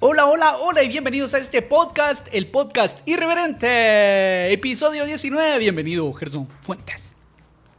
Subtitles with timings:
[0.00, 5.58] Hola, hola, hola y bienvenidos a este podcast, el podcast irreverente, episodio 19.
[5.58, 7.14] Bienvenido, Gerson Fuentes.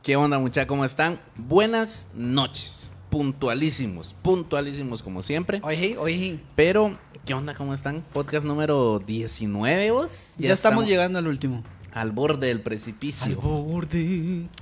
[0.03, 0.67] ¿Qué onda, muchachos?
[0.67, 1.19] ¿Cómo están?
[1.35, 2.91] Buenas noches.
[3.09, 5.59] Puntualísimos, puntualísimos como siempre.
[5.63, 7.53] Oye, oye, Pero, ¿qué onda?
[7.55, 8.03] ¿Cómo están?
[8.13, 10.33] Podcast número 19, vos.
[10.37, 11.63] ya, estamos, llegando al último.
[11.93, 13.37] al borde del precipicio.
[13.39, 14.47] borde.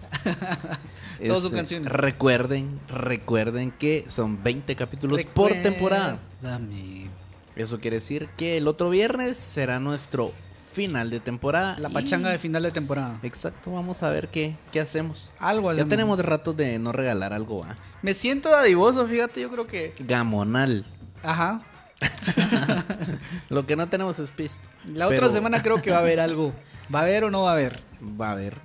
[1.19, 1.91] Todas sus Este, canciones.
[1.91, 6.19] Recuerden, recuerden que son 20 capítulos por temporada.
[6.41, 7.07] Dame.
[7.55, 10.33] Eso quiere decir que el otro viernes será nuestro
[10.73, 11.77] final de temporada.
[11.79, 13.17] La y- pachanga de final de temporada.
[13.23, 15.31] Exacto, vamos a ver qué, qué hacemos.
[15.39, 17.77] Algo Ya tenemos rato de no regalar algo, ¿ah?
[18.01, 19.93] Me siento dadivoso, fíjate, yo creo que.
[19.99, 20.85] Gamonal.
[21.23, 21.61] Ajá.
[23.49, 24.67] Lo que no tenemos es pisto.
[24.93, 26.53] La otra semana creo que va a haber algo.
[26.93, 27.81] ¿Va a haber o no va a haber?
[28.19, 28.57] Va a haber.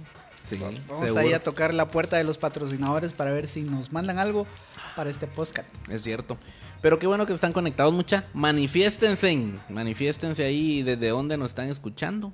[0.44, 1.20] Sí, Vamos seguro.
[1.20, 4.46] ahí a tocar la puerta de los patrocinadores para ver si nos mandan algo
[4.96, 5.68] para este podcast.
[5.88, 6.38] Es cierto.
[6.80, 8.24] Pero qué bueno que están conectados, mucha.
[8.32, 9.52] Manifiéstense.
[9.68, 12.32] Manifiéstense ahí desde dónde nos están escuchando.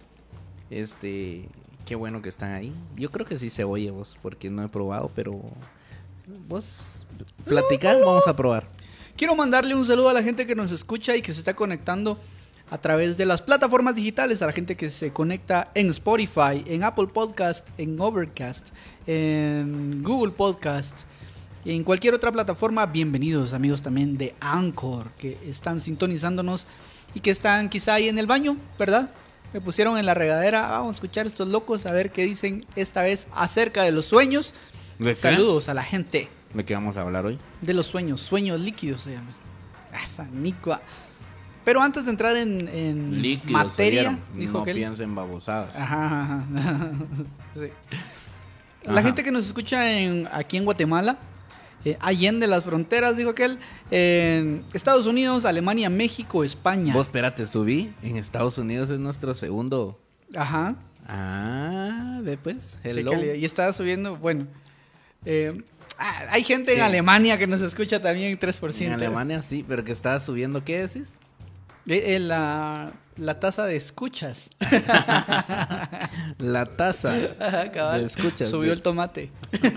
[0.71, 1.49] Este.
[1.85, 2.73] Qué bueno que están ahí.
[2.97, 5.41] Yo creo que sí se oye vos, porque no he probado, pero.
[6.49, 7.07] Vos.
[7.45, 8.69] Platicar, vamos a probar.
[9.17, 12.21] Quiero mandarle un saludo a la gente que nos escucha y que se está conectando
[12.71, 16.85] a través de las plataformas digitales, a la gente que se conecta en Spotify, en
[16.85, 18.69] Apple Podcast, en Overcast,
[19.07, 21.01] en Google Podcast
[21.75, 22.87] en cualquier otra plataforma.
[22.87, 26.67] Bienvenidos amigos también de Anchor que están sintonizándonos
[27.15, 29.11] y que están quizá ahí en el baño, ¿verdad?
[29.53, 33.03] Me pusieron en la regadera, vamos a escuchar estos locos a ver qué dicen esta
[33.03, 34.55] vez acerca de los sueños.
[35.15, 36.29] Saludos a la gente.
[36.53, 37.39] ¿De qué vamos a hablar hoy?
[37.61, 39.35] De los sueños, sueños líquidos se llama.
[40.03, 40.81] Esa nicua.
[41.65, 43.51] Pero antes de entrar en, en Líquidos.
[43.65, 45.75] materia, dijo no que piensen babosadas.
[45.75, 46.91] Ajá, ajá, ajá.
[47.55, 47.69] Sí.
[48.85, 49.03] La Ajá.
[49.03, 51.17] gente que nos escucha en, aquí en Guatemala,
[51.87, 53.59] eh, allende las fronteras, dijo aquel,
[53.91, 56.93] en Estados Unidos, Alemania, México, España.
[56.93, 57.95] Vos, espérate, subí.
[58.03, 59.99] En Estados Unidos es nuestro segundo.
[60.35, 60.75] Ajá.
[61.07, 62.79] Ah, ve pues.
[62.83, 63.13] Hello.
[63.35, 64.49] Y estaba subiendo, bueno.
[65.25, 65.57] eh,
[65.99, 66.81] ah, hay gente en.
[66.83, 68.81] Alemania que nos escucha también 3%.
[68.87, 71.19] En Alemania sí, pero que estaba subiendo, ¿qué decís?
[71.87, 74.51] Eh, eh, la, la tasa de escuchas.
[76.39, 77.13] La tasa.
[77.97, 79.31] De escuchas, Subió el tomate.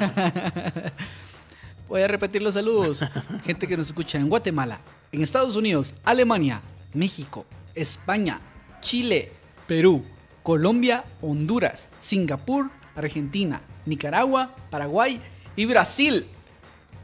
[1.90, 3.04] Voy a repetir los saludos.
[3.44, 4.80] Gente que nos escucha en Guatemala,
[5.12, 6.62] en Estados Unidos, Alemania,
[6.94, 8.40] México, España,
[8.80, 9.32] Chile,
[9.68, 10.04] Perú,
[10.44, 15.20] Colombia, Honduras, Singapur, Argentina, Nicaragua, Paraguay
[15.56, 16.28] y Brasil.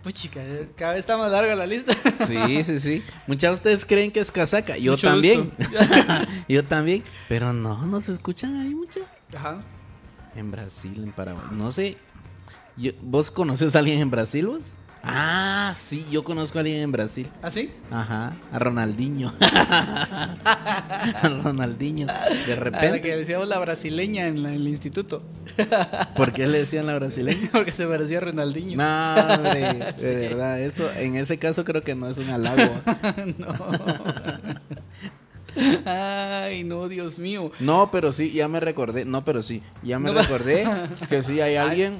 [0.03, 0.39] Pues chica,
[0.75, 1.93] cada vez está más larga la lista.
[2.27, 3.03] Sí, sí, sí.
[3.27, 4.77] Muchos de ustedes creen que es casaca.
[4.77, 5.49] Yo Mucho también.
[6.47, 7.03] Yo también.
[7.27, 8.99] Pero no, nos escuchan ahí mucho.
[9.35, 9.63] Ajá.
[10.35, 11.47] En Brasil, en Paraguay.
[11.51, 11.97] No sé.
[12.77, 14.61] Yo- ¿Vos conoces a alguien en Brasil, vos?
[15.07, 17.27] Ah, sí, yo conozco a alguien en Brasil.
[17.43, 17.71] ¿Así?
[17.91, 19.31] Ajá, a Ronaldinho.
[19.39, 22.07] a Ronaldinho.
[22.07, 23.01] De A la que repente.
[23.03, 25.21] le decíamos la brasileña en, la- en el instituto.
[26.17, 27.49] ¿Por qué le decían la brasileña?
[27.51, 28.77] Porque se parecía a Ronaldinho.
[28.77, 32.73] No, hombre, de verdad, eso, en ese caso creo que no es un halago.
[35.85, 37.51] Ay, no, Dios mío.
[37.59, 40.21] No, pero sí, ya me recordé, no, pero sí, ya me No.
[40.21, 40.65] recordé
[41.09, 41.99] que sí hay alguien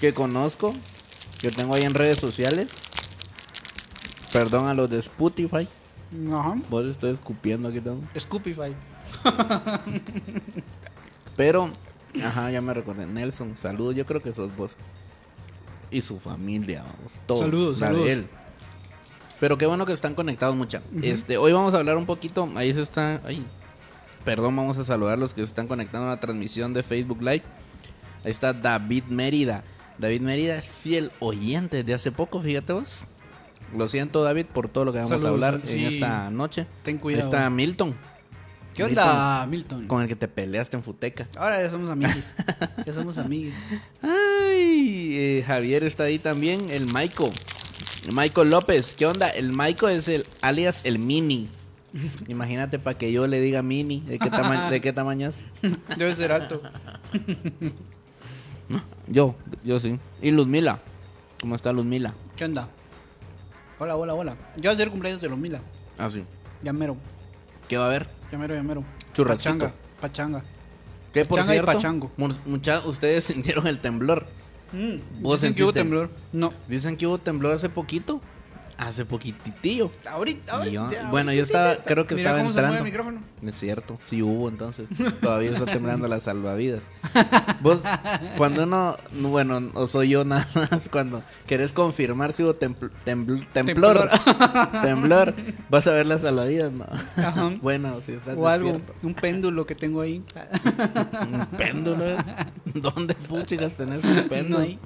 [0.00, 0.74] que conozco,
[1.40, 2.68] que tengo ahí en redes sociales.
[4.32, 5.68] Perdón a los de Spotify.
[6.32, 6.54] Ajá.
[6.70, 7.98] Vos estoy escupiendo aquí todo.
[8.18, 8.74] Scoopify.
[11.36, 11.70] Pero,
[12.22, 13.06] ajá, ya me recordé.
[13.06, 14.76] Nelson, saludos, yo creo que sos vos.
[15.90, 17.40] Y su familia, vamos, todos.
[17.40, 18.08] Saludos, saludos.
[18.08, 18.26] él.
[19.40, 20.82] Pero qué bueno que están conectados mucha.
[21.02, 23.44] Este, hoy vamos a hablar un poquito, ahí se está, ay,
[24.24, 27.20] perdón, vamos a saludar a los que se están conectando a la transmisión de Facebook
[27.20, 27.42] Live.
[28.24, 29.64] Ahí está David Mérida.
[29.98, 33.04] David Mérida es fiel oyente desde hace poco, fíjate vos.
[33.76, 35.78] Lo siento, David, por todo lo que vamos Saludos, a hablar sí.
[35.84, 36.66] en esta noche.
[36.82, 37.24] Ten Ahí cuidado.
[37.24, 37.94] está Milton,
[38.74, 39.86] ¿Qué onda, Milton?
[39.86, 41.28] con el que te peleaste en Futeca.
[41.36, 42.32] Ahora ya somos amigos.
[42.86, 43.54] ya somos amigos.
[44.02, 47.30] Ay, eh, Javier está ahí también, el Maiko.
[48.12, 49.28] Maiko López, ¿qué onda?
[49.28, 51.48] El Maiko es el alias el Mini.
[52.28, 55.40] Imagínate para que yo le diga Mini, ¿de qué, tama- ¿de qué tamaño es?
[55.96, 56.60] Debe ser alto.
[59.06, 59.98] Yo, yo sí.
[60.22, 60.78] Y Luzmila,
[61.38, 62.14] ¿cómo está Luzmila?
[62.34, 62.66] ¿Qué onda?
[63.78, 64.36] Hola, hola, hola.
[64.56, 65.60] Ya va a ser cumpleaños de los Mila.
[65.98, 66.24] Ah, sí.
[66.62, 66.96] Ya mero.
[67.68, 68.08] ¿Qué va a haber?
[68.32, 68.82] Ya mero, ya mero.
[69.12, 69.50] Churrasquito.
[69.52, 69.74] Pachanga.
[70.00, 70.42] Pachanga.
[71.12, 71.72] ¿Qué por Pachanga y cierto?
[71.72, 72.10] pachango.
[72.46, 74.26] Muchas ustedes sintieron el temblor.
[74.74, 75.80] Mm, ¿Vos dicen que hubo sentiste?
[75.80, 76.10] temblor.
[76.32, 76.52] No.
[76.68, 78.20] Dicen que hubo temblor hace poquito.
[78.76, 79.90] Hace poquititillo.
[80.10, 81.10] Ahorita, yo- ahorita.
[81.10, 81.70] bueno, yo ahorita.
[81.72, 82.78] estaba, creo que Mira estaba cómo se mueve entrando.
[82.78, 83.48] el micrófono.
[83.48, 84.88] Es cierto, sí hubo entonces.
[85.20, 86.82] Todavía está temblando las salvavidas.
[87.60, 87.82] Vos,
[88.36, 93.46] cuando uno, bueno, o soy yo nada más, cuando querés confirmar si hubo templ- tembl-
[93.52, 94.08] temblor,
[94.82, 95.34] temblor,
[95.70, 96.86] vas a ver las salvavidas, ¿no?
[97.16, 97.52] Ajá.
[97.62, 98.94] Bueno, si estás O algo, despierto.
[99.06, 100.22] un péndulo que tengo ahí.
[101.32, 102.04] Un péndulo.
[102.04, 102.16] ¿eh?
[102.74, 104.58] ¿Dónde puchicas tenés un péndulo?
[104.58, 104.78] No hay.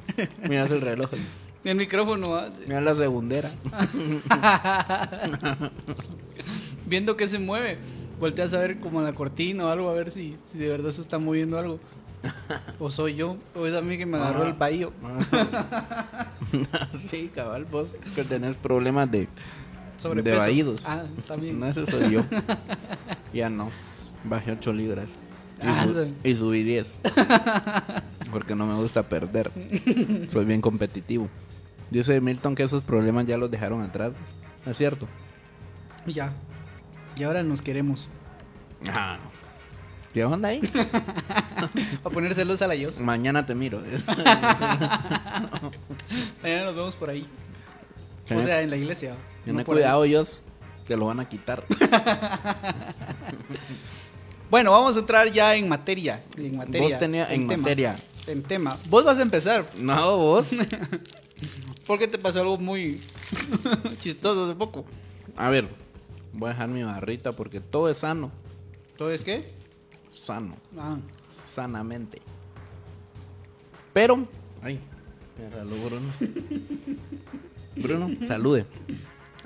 [0.49, 1.11] Mira el reloj.
[1.65, 2.49] El micrófono, ¿ah?
[2.67, 3.51] Mira la segundera.
[6.87, 7.79] viendo que se mueve.
[8.21, 11.01] Volteas a ver como la cortina o algo, a ver si, si de verdad se
[11.01, 11.79] está moviendo algo.
[12.81, 14.49] O soy yo, o es a mí que me agarró Ajá.
[14.49, 14.93] el bahío.
[17.09, 19.29] sí, cabal, vos que tenés problemas de, de
[19.99, 20.39] Sobrepeso.
[20.39, 20.89] vaídos.
[20.89, 21.61] Ah, también.
[21.61, 22.25] No, ese soy yo.
[23.33, 23.71] ya no.
[24.25, 25.09] Bajé 8 libras.
[26.25, 26.99] Y, subí 10.
[28.31, 29.51] Porque no me gusta perder.
[30.29, 31.29] Soy bien competitivo.
[31.91, 34.13] Dice Milton que esos problemas ya los dejaron atrás.
[34.67, 35.09] ¿Es cierto?
[36.07, 36.33] Ya.
[37.17, 38.09] Y ahora nos queremos.
[38.93, 39.19] Ah.
[40.13, 40.61] ¿Qué onda ahí?
[42.05, 42.99] A poner celos a la Dios.
[42.99, 43.81] Mañana te miro.
[46.43, 47.29] Mañana nos vemos por ahí.
[48.25, 49.15] O sea, en la iglesia.
[49.45, 50.43] Tené no cuidado, ellos
[50.87, 51.63] te lo van a quitar.
[54.51, 56.23] Bueno, vamos a entrar ya en materia.
[56.37, 56.89] En materia.
[56.89, 57.97] Vos tenía en tema, materia.
[58.27, 58.79] En tema.
[58.89, 59.67] Vos vas a empezar.
[59.79, 60.47] No, vos.
[61.87, 63.01] Porque te pasó algo muy
[64.03, 64.85] chistoso hace poco.
[65.37, 65.69] A ver,
[66.33, 68.31] voy a dejar mi barrita porque todo es sano.
[68.97, 69.49] ¿Todo es qué?
[70.13, 70.57] Sano.
[70.77, 70.99] Ah,
[71.55, 72.21] Sanamente.
[73.95, 74.27] Pero.
[74.63, 74.81] Ay,
[75.39, 76.09] míralo, Bruno.
[77.77, 78.67] Bruno, salude.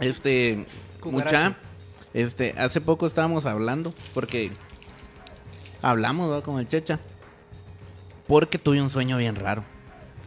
[0.00, 0.66] Este.
[1.00, 1.50] Cucaracha.
[1.50, 1.58] Mucha.
[2.14, 4.50] Este, hace poco estábamos hablando porque.
[5.82, 6.42] Hablamos, ¿va?
[6.42, 7.00] Con el Checha.
[8.26, 9.64] Porque tuve un sueño bien raro.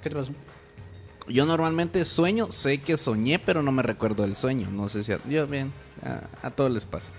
[0.04, 0.34] ¿qué te pasó?
[1.28, 4.70] Yo normalmente sueño, sé que soñé, pero no me recuerdo del sueño.
[4.70, 5.74] No sé si a, yo bien,
[6.04, 7.12] a, a todos les pasa.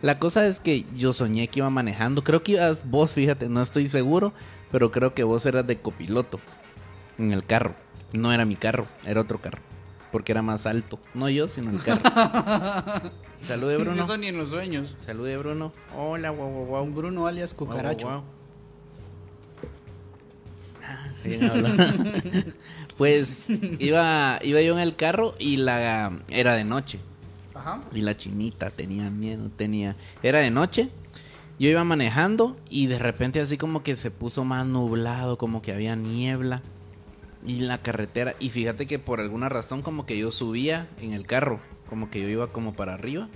[0.00, 2.24] La cosa es que yo soñé que iba manejando.
[2.24, 4.32] Creo que ibas vos, fíjate, no estoy seguro,
[4.70, 6.40] pero creo que vos eras de copiloto
[7.18, 7.74] en el carro.
[8.12, 9.60] No era mi carro, era otro carro.
[10.12, 11.00] Porque era más alto.
[11.14, 12.02] No yo, sino el carro.
[13.42, 14.04] Salude, Bruno.
[14.04, 14.94] Eso ni en los sueños.
[15.04, 15.72] Salude, Bruno.
[15.96, 16.86] Hola, guau, guau, guau.
[16.86, 18.06] Bruno alias Cucaracho.
[18.06, 18.42] Guau, guau.
[20.84, 21.08] Ah,
[22.98, 23.46] pues
[23.78, 26.98] iba, iba yo en el carro y la era de noche.
[27.54, 27.80] Ajá.
[27.92, 29.96] Y la chinita tenía miedo, tenía.
[30.22, 30.88] Era de noche.
[31.58, 35.72] Yo iba manejando y de repente así como que se puso más nublado, como que
[35.72, 36.60] había niebla.
[37.46, 41.26] Y la carretera, y fíjate que por alguna razón como que yo subía en el
[41.26, 43.28] carro, como que yo iba como para arriba,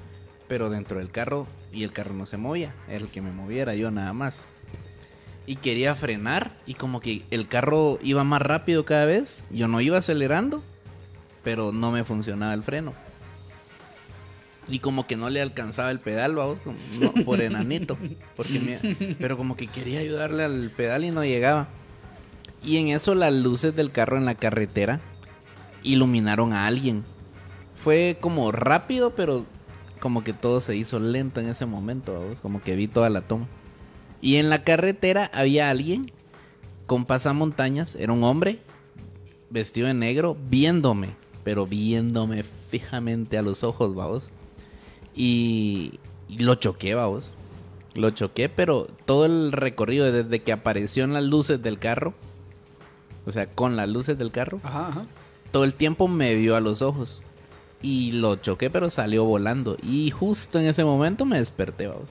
[0.49, 3.75] pero dentro del carro y el carro no se movía, era el que me moviera
[3.75, 4.45] yo nada más.
[5.45, 9.81] Y quería frenar y como que el carro iba más rápido cada vez, yo no
[9.81, 10.63] iba acelerando,
[11.43, 12.95] pero no me funcionaba el freno.
[14.69, 16.59] Y como que no le alcanzaba el pedal, vamos,
[17.01, 17.97] no, por enanito.
[18.35, 21.69] Porque me- pero como que quería ayudarle al pedal y no llegaba.
[22.63, 25.01] Y en eso las luces del carro en la carretera
[25.83, 27.05] iluminaron a alguien.
[27.75, 29.45] Fue como rápido, pero
[30.01, 33.23] como que todo se hizo lento en ese momento, vamos, como que vi toda la
[33.23, 33.47] toma.
[34.21, 36.07] Y en la carretera había alguien
[36.87, 38.61] con pasamontañas, era un hombre
[39.51, 41.11] vestido de negro, viéndome,
[41.45, 44.31] pero viéndome fijamente a los ojos, vamos.
[45.15, 45.99] Y,
[46.29, 47.33] y lo choqué, vamos.
[47.95, 52.15] Lo choqué, pero todo el recorrido desde que apareció en las luces del carro,
[53.27, 55.03] o sea, con las luces del carro, Ajá, ajá.
[55.51, 57.23] todo el tiempo me vio a los ojos.
[57.83, 59.77] Y lo choqué, pero salió volando.
[59.83, 62.09] Y justo en ese momento me desperté, vamos.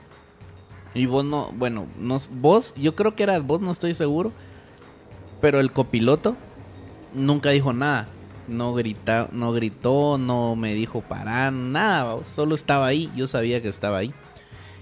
[0.93, 4.31] Y vos no, bueno, no, vos, yo creo que eras vos, no estoy seguro.
[5.41, 6.35] Pero el copiloto
[7.13, 8.07] nunca dijo nada.
[8.47, 12.25] No, grita, no gritó, no me dijo parar, nada, vamos.
[12.35, 14.13] Solo estaba ahí, yo sabía que estaba ahí.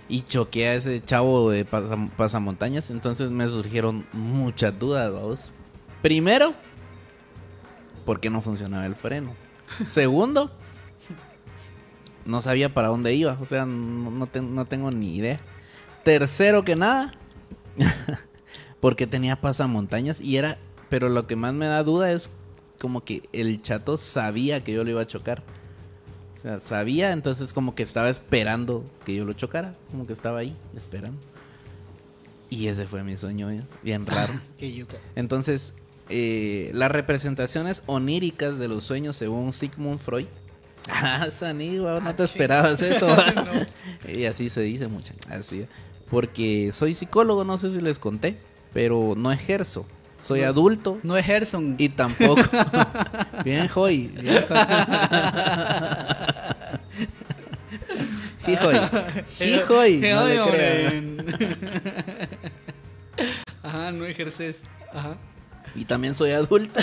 [0.10, 5.52] Y choqué a ese chavo de pasa- pasamontañas, entonces me surgieron muchas dudas, vamos.
[6.04, 6.54] Primero,
[8.06, 9.34] ¿por qué no funcionaba el freno?
[9.88, 10.52] Segundo,
[12.26, 15.40] no sabía para dónde iba, o sea, no, no te- no tengo ni idea.
[16.04, 17.14] Tercero que nada,
[18.80, 20.58] porque tenía pasamontañas y era,
[20.90, 22.30] pero lo que más me da duda es
[22.80, 25.42] como que el chato sabía que yo lo iba a chocar.
[26.40, 30.40] O sea, sabía, entonces como que estaba esperando que yo lo chocara, como que estaba
[30.40, 31.18] ahí esperando.
[32.50, 33.62] Y ese fue mi sueño, ¿eh?
[33.82, 34.34] bien raro.
[35.16, 35.74] Entonces,
[36.10, 40.26] eh, las representaciones oníricas de los sueños según Sigmund Freud.
[40.90, 43.08] Ah, Sanigua, no te esperabas eso.
[44.14, 45.14] y así se dice mucho.
[45.30, 45.66] Así.
[46.10, 48.36] Porque soy psicólogo, no sé si les conté,
[48.74, 49.86] pero no ejerzo.
[50.22, 51.76] soy adulto No es Gerson.
[51.78, 52.42] y tampoco.
[53.46, 54.08] bien, Joy.
[54.22, 54.60] Bien, Joy.
[58.48, 58.76] Hijoy.
[59.40, 59.98] Hijoy.
[60.02, 60.26] No.
[63.64, 64.64] Ajá, no ejerces.
[64.94, 65.18] Ajá.
[65.76, 66.80] Y también soy adulto.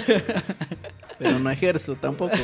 [1.18, 2.36] Pero no ejerzo tampoco.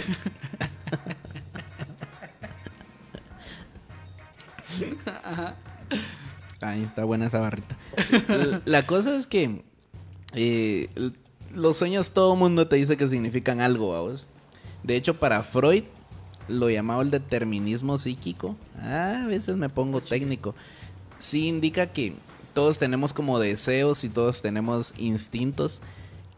[6.60, 7.76] Ahí está buena esa barrita.
[8.64, 9.62] La cosa es que
[10.34, 10.88] eh,
[11.54, 14.26] los sueños todo mundo te dice que significan algo, vamos.
[14.82, 15.84] De hecho, para Freud
[16.48, 18.56] lo llamaba el determinismo psíquico.
[18.78, 20.54] Ah, a veces me pongo técnico.
[21.18, 22.14] Sí indica que
[22.54, 25.82] todos tenemos como deseos y todos tenemos instintos.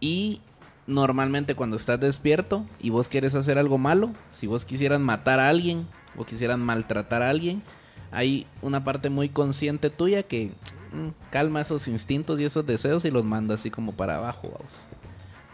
[0.00, 0.40] Y
[0.86, 5.48] normalmente cuando estás despierto y vos quieres hacer algo malo, si vos quisieras matar a
[5.48, 5.86] alguien
[6.16, 7.62] o quisieras maltratar a alguien,
[8.10, 10.50] hay una parte muy consciente tuya que
[10.92, 14.50] mm, calma esos instintos y esos deseos y los manda así como para abajo.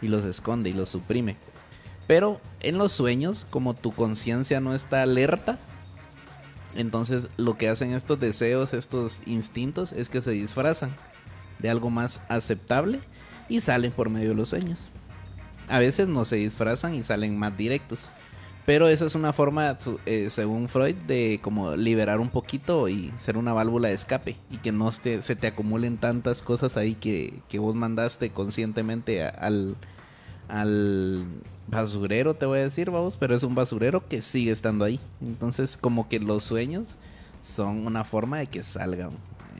[0.01, 1.37] Y los esconde y los suprime.
[2.07, 5.57] Pero en los sueños, como tu conciencia no está alerta,
[6.75, 10.95] entonces lo que hacen estos deseos, estos instintos, es que se disfrazan
[11.59, 12.99] de algo más aceptable
[13.49, 14.89] y salen por medio de los sueños.
[15.67, 18.05] A veces no se disfrazan y salen más directos.
[18.65, 23.37] Pero esa es una forma, eh, según Freud, de como liberar un poquito y ser
[23.37, 24.37] una válvula de escape.
[24.49, 29.75] Y que no se te acumulen tantas cosas ahí que, vos mandaste conscientemente al,
[30.47, 31.25] al
[31.67, 33.17] basurero, te voy a decir, vamos.
[33.17, 34.99] Pero es un basurero que sigue estando ahí.
[35.21, 36.97] Entonces como que los sueños
[37.43, 39.11] son una forma de que salgan.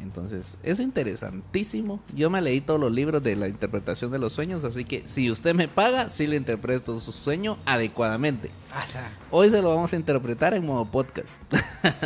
[0.01, 1.99] Entonces, es interesantísimo.
[2.15, 5.31] Yo me leí todos los libros de la interpretación de los sueños, así que si
[5.31, 8.49] usted me paga, sí le interpreto su sueño adecuadamente.
[8.71, 8.85] Ah,
[9.31, 11.29] Hoy se lo vamos a interpretar en modo podcast.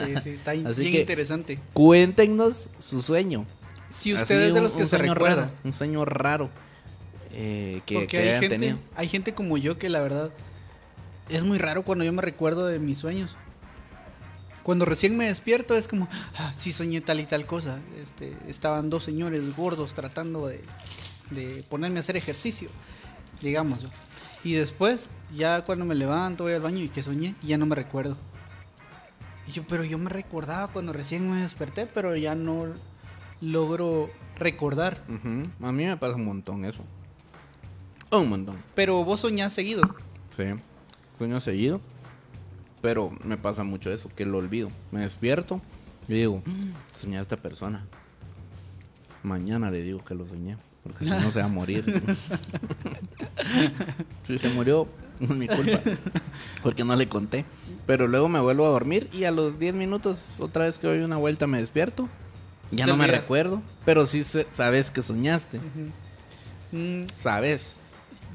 [0.06, 1.60] sí, sí, está Así bien que- interesante.
[1.74, 3.46] Cuéntenos su sueño.
[3.92, 5.36] Si Así, usted es de un- los que un se sueño recuerda.
[5.44, 6.50] raro, un sueño raro
[7.34, 8.78] eh, que, Porque que hay hayan gente, tenido.
[8.96, 10.32] hay gente como yo que la verdad
[11.30, 13.36] es muy raro cuando yo me recuerdo de mis sueños.
[14.70, 16.08] Cuando recién me despierto es como,
[16.38, 17.80] ah, sí soñé tal y tal cosa.
[18.00, 20.62] Este, estaban dos señores gordos tratando de,
[21.32, 22.70] de ponerme a hacer ejercicio,
[23.42, 23.88] digamos.
[24.44, 27.66] Y después, ya cuando me levanto, voy al baño y que soñé, y ya no
[27.66, 28.16] me recuerdo.
[29.48, 32.68] Y yo, pero yo me recordaba cuando recién me desperté, pero ya no
[33.42, 35.04] logro recordar.
[35.64, 36.84] A mí me pasa un montón eso.
[38.12, 38.58] Un montón.
[38.76, 39.82] Pero vos soñás seguido.
[40.38, 40.44] Sí,
[41.18, 41.82] sueño seguido.
[42.82, 44.70] Pero me pasa mucho eso, que lo olvido.
[44.92, 45.62] Me despierto
[46.08, 47.86] y digo, "Mm, soñé a esta persona.
[49.24, 51.84] Mañana le digo que lo soñé, porque si no se va a morir.
[54.26, 54.88] si se murió,
[55.20, 55.80] no es mi culpa,
[56.64, 57.46] porque no le conté.
[57.86, 61.00] Pero luego me vuelvo a dormir y a los 10 minutos, otra vez que doy
[61.00, 62.08] una vuelta, me despierto.
[62.72, 65.60] Ya Se no me recuerdo, pero sí sabes que soñaste.
[66.72, 67.76] Mm, Sabes.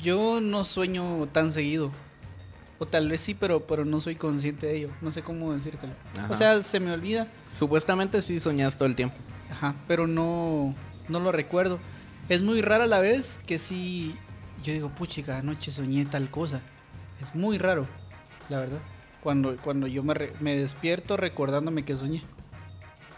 [0.02, 1.92] Yo no sueño tan seguido.
[2.78, 4.88] O tal vez sí, pero, pero no soy consciente de ello.
[5.00, 5.92] No sé cómo decírtelo.
[6.18, 6.32] Ajá.
[6.32, 7.28] O sea, se me olvida.
[7.52, 9.14] Supuestamente sí soñas todo el tiempo.
[9.50, 10.74] Ajá, pero no,
[11.08, 11.78] no lo recuerdo.
[12.28, 14.14] Es muy rara la vez que sí.
[14.64, 16.60] Yo digo, puchica, anoche soñé tal cosa.
[17.22, 17.86] Es muy raro,
[18.48, 18.78] la verdad.
[19.22, 22.22] Cuando, cuando yo me, re- me despierto recordándome que soñé.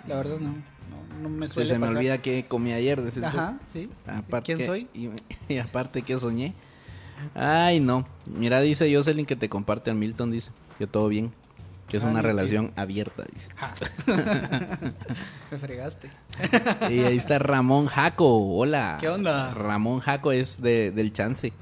[0.06, 0.50] La verdad, no.
[0.50, 3.16] No, no me suele se me olvida que comí ayer, vos.
[3.22, 3.88] Ajá, sí.
[4.06, 4.88] Aparte ¿Quién soy?
[4.94, 5.08] Y,
[5.52, 6.52] y aparte que soñé.
[7.34, 8.06] Ay, no.
[8.36, 11.32] Mira, dice Jocelyn que te comparte a Milton, dice que todo bien.
[11.88, 13.48] Que es Ah, una no, relación abierta, dice.
[13.54, 13.72] Ja.
[15.50, 16.10] me fregaste.
[16.90, 18.56] Y ahí está Ramón Jaco.
[18.58, 18.98] Hola.
[19.00, 19.54] ¿Qué onda?
[19.54, 21.52] Ramón Jaco es de, del chance.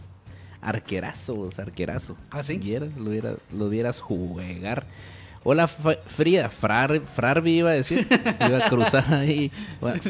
[0.63, 2.17] Arquerazo, arquerazo.
[2.31, 2.59] ¿Ah, sí?
[2.97, 4.87] Lo, viera- lo vieras jugar.
[5.47, 7.03] Hola Frida, Frar,
[7.47, 8.07] iba a decir.
[8.49, 9.53] Iba a cruzar ahí.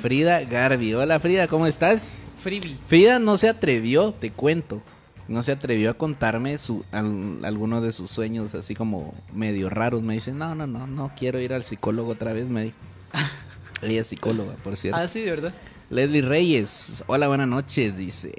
[0.00, 0.94] Frida Garbi.
[0.94, 2.26] Hola Frida, ¿cómo estás?
[2.40, 2.76] Freebie.
[2.86, 4.80] Frida no se atrevió, te cuento.
[5.28, 10.02] No se atrevió a contarme su, al- algunos de sus sueños así como medio raros.
[10.02, 12.76] Me dice, no, no, no, no quiero ir al psicólogo otra vez, me dijo.
[13.82, 14.98] Ella es psicóloga, por cierto.
[15.00, 15.54] Ah, sí, de verdad.
[15.90, 18.32] Leslie Reyes, hola, buenas noches, dice.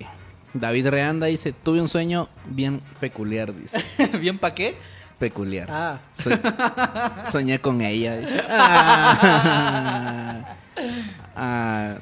[0.53, 3.83] David Reanda dice, tuve un sueño bien peculiar, dice.
[4.19, 4.75] ¿Bien pa' qué?
[5.19, 5.67] Peculiar.
[5.71, 5.99] Ah.
[6.13, 6.31] So-
[7.31, 8.41] soñé con ella, dice.
[8.49, 10.55] Ah.
[11.35, 11.95] Ah,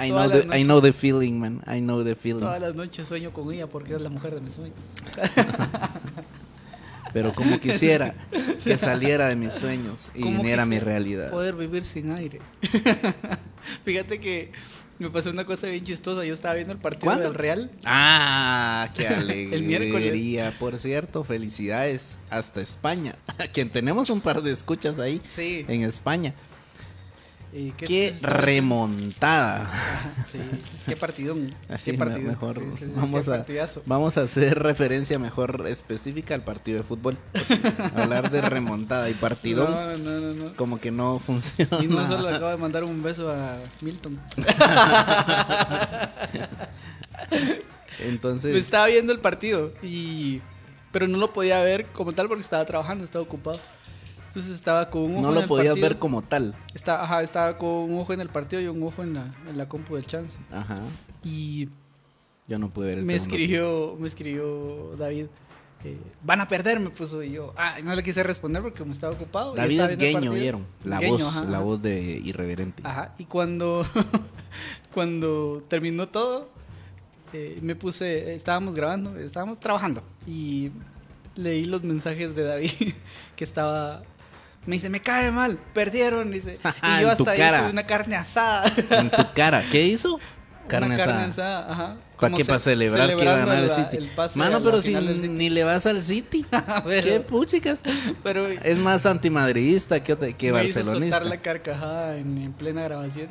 [0.00, 1.60] I, know the, I know the feeling, man.
[1.66, 2.40] I know the feeling.
[2.40, 4.76] todas las noches sueño con ella porque es la mujer de mis sueños.
[7.12, 8.14] Pero como quisiera
[8.62, 11.30] que saliera de mis sueños y ¿Cómo viniera a mi realidad.
[11.30, 12.38] Poder vivir sin aire.
[13.84, 14.52] Fíjate que
[14.98, 16.24] me pasó una cosa bien chistosa.
[16.26, 17.24] Yo estaba viendo el partido ¿Cuándo?
[17.24, 17.70] del Real.
[17.86, 19.06] Ah, qué
[19.52, 19.94] El miércoles.
[19.96, 20.54] alegría.
[20.58, 23.14] Por cierto, felicidades hasta España.
[23.54, 25.64] Quien tenemos un par de escuchas ahí Sí.
[25.66, 26.34] en España.
[27.76, 29.70] ¿Qué- remontada.
[30.30, 30.38] Sí,
[30.86, 31.54] qué partidón.
[31.68, 32.26] Así qué partidón.
[32.26, 33.82] mejor Sí, sí, sí, vamos qué a partidazo.
[33.86, 37.16] vamos a hacer referencia mejor específica al partido de fútbol.
[37.96, 40.56] Hablar de remontada y partidón No, no, no, no.
[40.56, 41.78] como que no funciona.
[41.82, 44.20] Y no solo le acabo de mandar un beso a Milton.
[48.00, 50.40] Entonces, Me estaba viendo el partido y
[50.92, 53.60] pero no lo podía ver como tal porque estaba trabajando, estaba ocupado.
[54.38, 55.88] Entonces estaba con un ojo no en lo el podías partido.
[55.88, 56.54] ver como tal.
[56.74, 59.58] Estaba, ajá, estaba con un ojo en el partido y un ojo en la, en
[59.58, 60.34] la compu del chance.
[60.52, 60.78] Ajá.
[61.24, 61.68] Y
[62.46, 65.26] Yo no pude ver el me escribió, me escribió David.
[65.84, 67.52] eh, van a perder, me puso y yo.
[67.56, 69.54] Ah, no le quise responder porque me estaba ocupado.
[69.54, 70.32] David Gueño.
[70.32, 70.64] ¿vieron?
[70.84, 71.64] La Gueño, voz, ajá, la ajá.
[71.66, 72.82] voz de Irreverente.
[72.86, 73.84] Ajá, y cuando,
[74.94, 76.48] cuando terminó todo,
[77.32, 80.70] eh, me puse, estábamos grabando, estábamos trabajando y
[81.36, 82.70] leí los mensajes de David
[83.36, 84.02] que estaba,
[84.68, 86.58] me dice, me cae mal, perdieron, dice,
[86.98, 87.58] y yo hasta cara.
[87.62, 88.70] hice una carne asada.
[88.90, 89.64] En tu cara.
[89.72, 90.20] ¿Qué hizo?
[90.68, 91.58] Carne una carne asada.
[91.60, 91.96] asada, ajá.
[92.20, 92.44] ¿Para qué?
[92.44, 93.96] ¿Para celebrar que iba a ganar el City?
[93.96, 96.44] el Mano, pero si ni le vas al City.
[96.84, 97.80] Pero- ¿Qué puchicas?
[98.22, 101.16] Pero Es más antimadridista que, que me hizo barcelonista.
[101.16, 103.28] soltar la carcajada en, en plena grabación.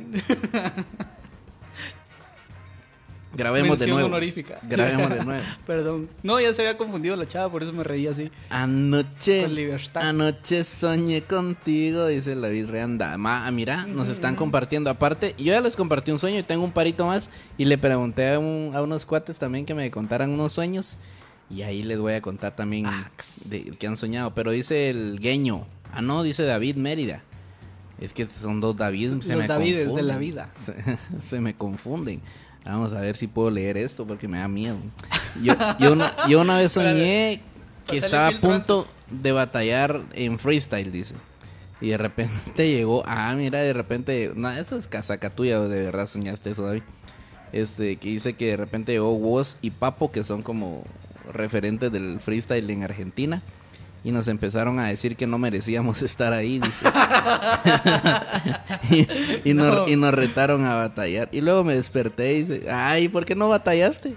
[3.37, 4.07] Grabemos de Mención nuevo.
[4.07, 4.59] honorífica.
[4.63, 5.43] Grabemos de nuevo.
[5.67, 6.09] Perdón.
[6.23, 8.31] No, ya se había confundido la chava, por eso me reí así.
[8.49, 10.01] Anoche, Con libertad.
[10.09, 13.15] anoche soñé contigo, dice la Reanda.
[13.17, 14.89] Ma, ah, mira, nos están compartiendo.
[14.89, 17.29] Aparte, yo ya les compartí un sueño y tengo un parito más.
[17.57, 20.97] Y le pregunté a, un- a unos cuates también que me contaran unos sueños.
[21.49, 22.85] Y ahí les voy a contar también
[23.45, 24.33] de que han soñado.
[24.33, 25.65] Pero dice el gueño.
[25.93, 27.21] Ah, no, dice David Mérida.
[28.01, 29.21] Es que son dos David.
[29.21, 30.07] Se Los me Davides de confunden.
[30.07, 30.49] la vida.
[30.65, 30.73] Se,
[31.29, 32.21] se me confunden.
[32.67, 34.75] Vamos a ver si puedo leer esto porque me da miedo.
[35.41, 37.41] Yo, yo, una, yo una vez soñé
[37.87, 41.15] que estaba a punto de batallar en freestyle, dice.
[41.79, 46.07] Y de repente llegó, ah, mira, de repente, no, eso es casaca tuya, de verdad
[46.07, 46.83] soñaste eso, David.
[47.53, 50.83] Este, que dice que de repente llegó Woz y Papo, que son como
[51.31, 53.41] referentes del freestyle en Argentina.
[54.07, 56.85] Y nos empezaron a decir que no merecíamos estar ahí, dice.
[59.43, 59.87] y, y nos, No.
[59.87, 61.27] y nos retaron a batallar.
[61.31, 64.15] Y luego me desperté y dice, ay, ¿por qué no batallaste?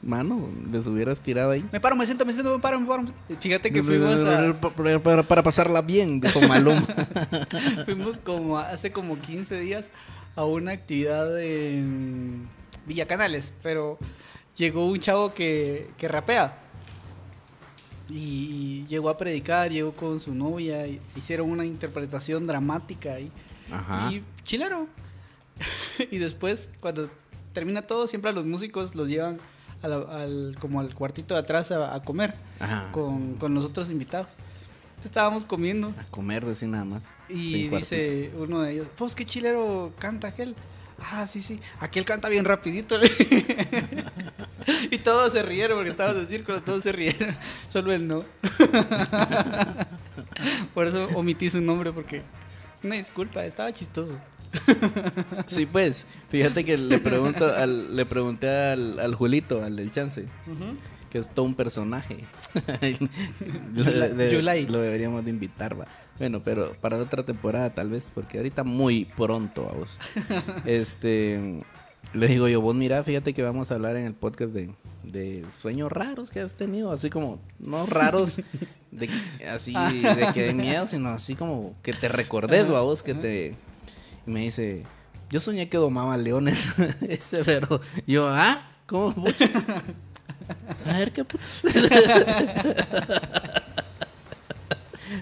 [0.00, 1.64] Mano, les hubieras tirado ahí.
[1.72, 3.04] Me paro, me siento, me siento, me paro, me paro.
[3.40, 6.86] Fíjate que fuimos a, para, para- para pasarla bien, dijo Maluma.
[7.84, 9.90] fuimos como hace como 15 días
[10.36, 12.48] a una actividad en
[12.86, 13.98] Villa Canales, pero
[14.56, 16.56] llegó un chavo que, que rapea.
[18.10, 23.30] Y llegó a predicar, llegó con su novia, y hicieron una interpretación dramática y,
[23.70, 24.10] Ajá.
[24.12, 24.86] y chilero.
[26.10, 27.10] y después, cuando
[27.52, 29.38] termina todo, siempre a los músicos los llevan
[29.82, 32.90] a la- al, como al cuartito de atrás a, a comer Ajá.
[32.92, 34.28] con, con los otros invitados.
[34.90, 37.04] Entonces estábamos comiendo A comer, decir nada más.
[37.28, 40.54] y dice uno de ellos, pues qué chilero canta aquel.
[41.12, 42.96] Ah, sí, sí, aquel canta bien rapidito.
[44.90, 47.36] y todos se rieron porque estábamos en círculo, todos se rieron,
[47.68, 48.22] solo él no.
[50.74, 52.22] Por eso omití su nombre porque,
[52.82, 54.16] una disculpa, estaba chistoso.
[55.46, 60.24] Sí, pues, fíjate que le pregunto al, le pregunté al, al Julito, al del chance,
[61.10, 62.16] que es todo un personaje.
[63.74, 65.86] lo, de- lo deberíamos de invitar, va.
[66.18, 69.98] Bueno, pero para otra temporada tal vez, porque ahorita muy pronto, vos.
[70.64, 71.58] este,
[72.14, 74.70] le digo yo, vos mira, fíjate que vamos a hablar en el podcast de,
[75.04, 78.40] de sueños raros que has tenido, así como, no raros,
[78.90, 79.10] de,
[79.50, 83.54] así de que de miedo, sino así como que te recordes, va vos, que te...
[84.26, 84.84] Y me dice,
[85.30, 86.68] yo soñé que domaba leones.
[87.08, 88.66] Ese, pero yo, ¿ah?
[88.86, 89.12] ¿Cómo?
[89.14, 89.48] pucha?
[90.86, 91.64] A ver qué putas.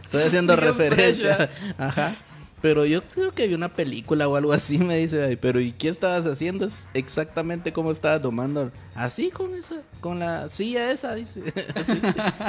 [0.03, 1.51] Estoy haciendo referencia.
[1.79, 2.14] Ajá.
[2.62, 5.72] Pero yo creo que vi una película o algo así, me dice, "Ay, pero ¿y
[5.72, 6.64] qué estabas haciendo?
[6.66, 8.70] Es exactamente como estabas domando.
[8.94, 11.42] Así con esa, con la silla esa, dice.
[11.74, 12.00] Así,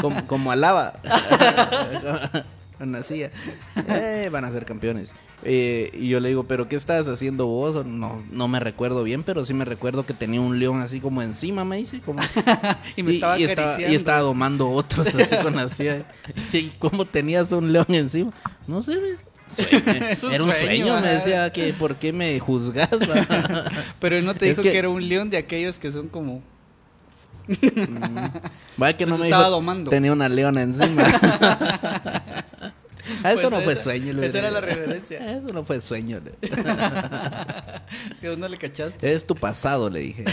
[0.01, 0.93] como, como alaba.
[2.77, 3.31] con la silla.
[3.87, 5.11] Eh, van a ser campeones.
[5.43, 7.85] Eh, y yo le digo, ¿pero qué estabas haciendo vos?
[7.85, 11.21] No, no me recuerdo bien, pero sí me recuerdo que tenía un león así como
[11.21, 11.99] encima, me dice.
[12.01, 12.21] Como,
[12.95, 16.05] Y me estaba y estaba, y estaba domando otros así con la silla.
[16.53, 18.31] ¿Y cómo tenías un león encima?
[18.67, 19.17] No sé.
[20.10, 22.89] Es un era un sueño, sueño, me decía que ¿por qué me juzgas?
[23.99, 24.77] Pero él no te Es dijo que- que...
[24.77, 26.41] era un león de aquellos que son como...
[28.77, 29.89] Vaya que no Los me estaba dijo, domando.
[29.89, 31.03] tenía una leona encima.
[33.23, 34.21] Ah, eso Pues no fue esa- sueño.
[34.21, 35.38] esa era la reverencia.
[35.38, 36.19] Eso no fue sueño.
[36.19, 36.33] le-
[38.19, 39.13] Que vos no le cachaste.
[39.13, 40.25] Es tu pasado, le dije.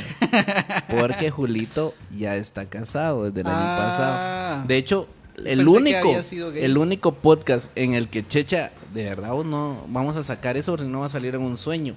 [0.90, 3.76] Porque Julito ya está casado desde el año Ah.
[3.78, 4.66] pasado.
[4.66, 5.08] De hecho,
[5.44, 6.16] el único,
[6.54, 10.72] el único podcast en el que Checha, de verdad o no, vamos a sacar eso
[10.72, 11.94] porque no va a salir en un sueño.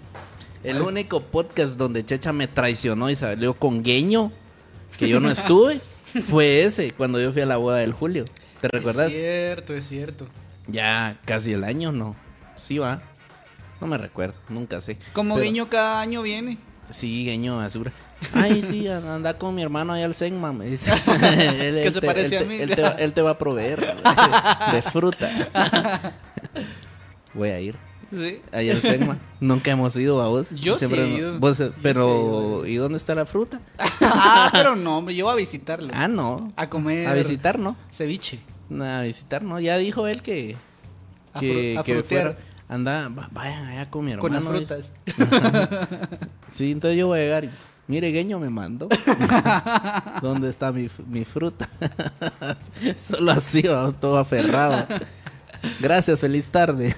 [0.64, 4.32] El único podcast donde Checha me traicionó y salió con Gueño,
[4.98, 5.80] que yo no estuve,
[6.28, 8.26] fue ese, cuando yo fui a la boda del Julio.
[8.62, 9.12] ¿Te recuerdas?
[9.12, 10.28] Es cierto, es cierto.
[10.68, 12.16] Ya casi el año, ¿no?
[12.56, 13.02] Sí va.
[13.80, 14.98] No me recuerdo, nunca sé.
[15.14, 16.58] Como Pero- guiño cada año viene.
[16.90, 17.92] Sí, Gueño Azura.
[18.34, 20.92] Ay, sí, anda con mi hermano allá al Senma, me dice.
[21.22, 22.56] Él- se te- parece él a mí.
[22.56, 23.96] Él te, va, él te va a proveer
[24.74, 25.30] de fruta.
[27.34, 27.76] Voy a ir
[28.10, 28.40] Sí.
[28.54, 29.18] allá al Senma.
[29.42, 30.52] Nunca hemos ido a vos.
[30.52, 31.40] Yo sí he no- ido.
[31.40, 33.60] vos, Yo pero, sí he ¿y dónde está la fruta?
[33.78, 35.90] ah, pero no, hombre, yo voy a visitarlo.
[35.94, 36.54] Ah, no.
[36.56, 37.76] A comer A visitar, ¿no.
[37.92, 38.40] ceviche.
[38.82, 39.60] A visitar, ¿no.
[39.60, 40.56] Ya dijo él que.
[41.34, 42.24] A Que, fru- a que frutear.
[42.34, 42.47] fuera.
[42.70, 44.22] Anda, va- vayan allá con mi hermano.
[44.22, 44.92] Con las frutas.
[46.50, 47.50] Sí, entonces yo voy a llegar y,
[47.88, 48.90] mire, Gueño me mandó.
[50.22, 51.68] ¿Dónde está mi, mi fruta?
[53.10, 53.64] Solo así,
[54.02, 54.86] todo aferrado.
[55.80, 56.96] Gracias, feliz tarde.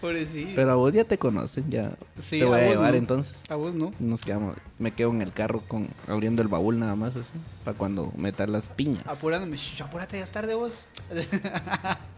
[0.00, 0.52] Pobrecillo.
[0.54, 2.98] Pero a vos ya te conocen, ya Sí, te voy a llevar no.
[2.98, 3.42] entonces.
[3.48, 3.92] A vos no.
[3.98, 7.30] Nos quedamos, me quedo en el carro con abriendo el baúl nada más así,
[7.64, 9.02] para cuando metas las piñas.
[9.06, 9.56] Apurándome.
[9.56, 10.72] Shh, apúrate, ya es tarde vos.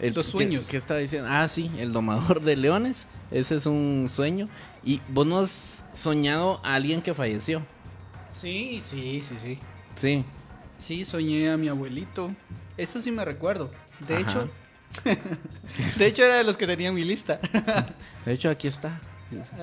[0.00, 0.66] El- Los ¿qué- sueños.
[0.66, 1.28] ¿qué, estaba diciendo?
[1.30, 3.06] Ah, sí, el domador de leones.
[3.30, 4.46] Ese es un sueño.
[4.84, 7.62] Y vos no has soñado a alguien que falleció.
[8.32, 9.58] Sí, sí, sí, sí.
[9.94, 10.24] Sí.
[10.78, 12.32] Sí, soñé a mi abuelito.
[12.76, 13.70] Eso sí me recuerdo.
[14.08, 14.22] De Ajá.
[14.22, 14.48] hecho,
[15.98, 17.38] de hecho era de los que tenía en mi lista.
[18.26, 19.00] De hecho, aquí está.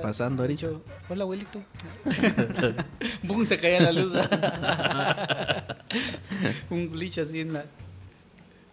[0.02, 0.66] Pasando De ahorita.
[0.68, 1.62] hecho, hola abuelito.
[3.24, 4.14] Boom, se caía la luz.
[6.70, 7.66] Un glitch así en la,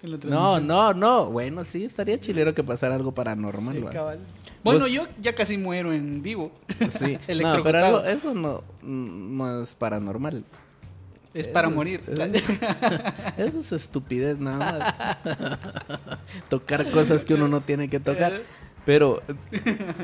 [0.02, 0.66] en la No, transmisión.
[0.66, 1.24] no, no.
[1.26, 3.76] Bueno, sí, estaría chilero que pasara algo paranormal.
[3.76, 4.18] Sí, cabal.
[4.64, 6.50] Bueno, yo ya casi muero en vivo.
[6.98, 7.18] Sí.
[7.42, 10.44] no, pero algo, eso no, no es paranormal.
[11.34, 12.00] Es para morir.
[12.06, 12.48] es-
[13.38, 14.58] Eso es estupidez nada
[15.24, 15.38] más.
[16.48, 18.32] tocar cosas que uno no tiene que tocar.
[18.84, 19.22] Pero,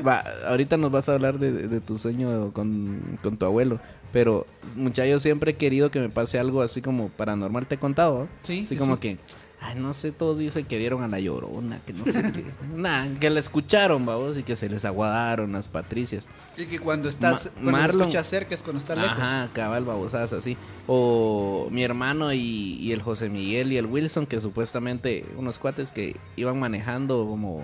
[0.05, 3.79] va, ahorita nos vas a hablar de, de tu sueño con, con tu abuelo.
[4.13, 7.65] Pero, muchacho, yo siempre he querido que me pase algo así como paranormal.
[7.65, 8.27] ¿Te he contado?
[8.43, 8.99] Sí, Así sí, como sí.
[9.01, 9.17] que,
[9.65, 12.45] ay, no sé, todos dicen que vieron a la llorona, que no sé qué.
[12.75, 16.27] Nah, que la escucharon, vamos, y que se les aguadaron las patricias.
[16.57, 19.17] Y que cuando estás, Ma- cuando lo Marlon- escuchas cerca es cuando estás lejos.
[19.17, 20.55] Ajá, cabal, babosadas así.
[20.87, 22.39] O mi hermano y,
[22.79, 27.63] y el José Miguel y el Wilson, que supuestamente unos cuates que iban manejando como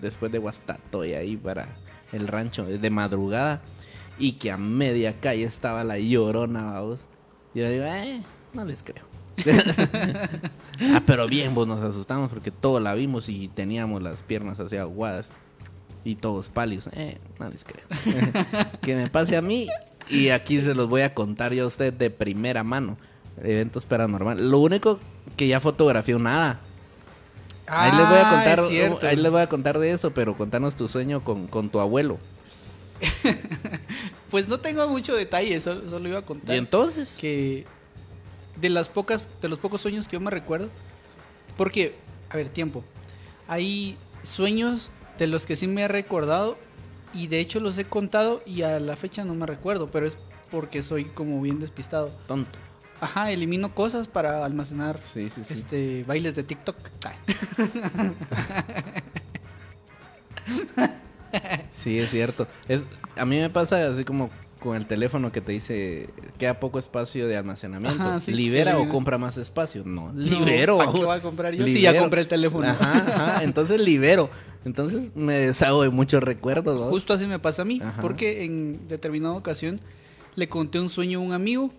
[0.00, 1.68] después de Guastatoya ahí para
[2.12, 3.62] el rancho de madrugada
[4.18, 7.00] y que a media calle estaba la llorona, vamos.
[7.54, 8.20] Yo digo, eh,
[8.52, 9.04] no les creo.
[10.94, 14.76] Ah, pero bien, vos nos asustamos porque todos la vimos y teníamos las piernas así
[14.76, 15.30] aguadas
[16.04, 16.88] y todos pálidos.
[16.92, 17.84] Eh, no les creo.
[18.82, 19.68] que me pase a mí
[20.08, 22.96] y aquí se los voy a contar yo a ustedes de primera mano.
[23.42, 24.44] Eventos paranormales.
[24.44, 24.98] Lo único
[25.36, 26.60] que ya fotografió nada.
[27.66, 30.76] ahí les voy a Ah, contar, ahí les voy a contar de eso, pero contanos
[30.76, 32.18] tu sueño con, con tu abuelo.
[34.30, 37.66] Pues no tengo mucho detalle, solo, solo iba a contar Y entonces, que
[38.60, 40.68] de las pocas, de los pocos sueños que yo me recuerdo,
[41.56, 41.94] porque,
[42.30, 42.84] a ver, tiempo,
[43.48, 46.56] hay sueños de los que sí me he recordado
[47.14, 50.16] y de hecho los he contado y a la fecha no me recuerdo, pero es
[50.50, 52.10] porque soy como bien despistado.
[52.26, 52.58] tonto.
[53.00, 55.54] Ajá, elimino cosas para almacenar Sí, sí, sí.
[55.54, 56.76] este bailes de TikTok.
[61.70, 62.46] Sí, es cierto.
[62.68, 62.82] Es,
[63.16, 64.30] a mí me pasa así como
[64.62, 68.02] con el teléfono que te dice queda poco espacio de almacenamiento.
[68.02, 69.82] Ajá, sí, ¿Libera o compra más espacio?
[69.84, 70.78] No, No, libero.
[70.78, 71.06] ¿para qué vamos.
[71.06, 71.64] voy a comprar yo?
[71.66, 72.66] Sí, ya compré el teléfono.
[72.68, 72.92] Ajá,
[73.36, 74.30] ajá, entonces libero.
[74.64, 76.80] Entonces me deshago de muchos recuerdos.
[76.80, 76.86] ¿no?
[76.88, 78.00] Justo así me pasa a mí, Ajá.
[78.00, 79.80] porque en determinada ocasión
[80.36, 81.70] le conté un sueño a un amigo,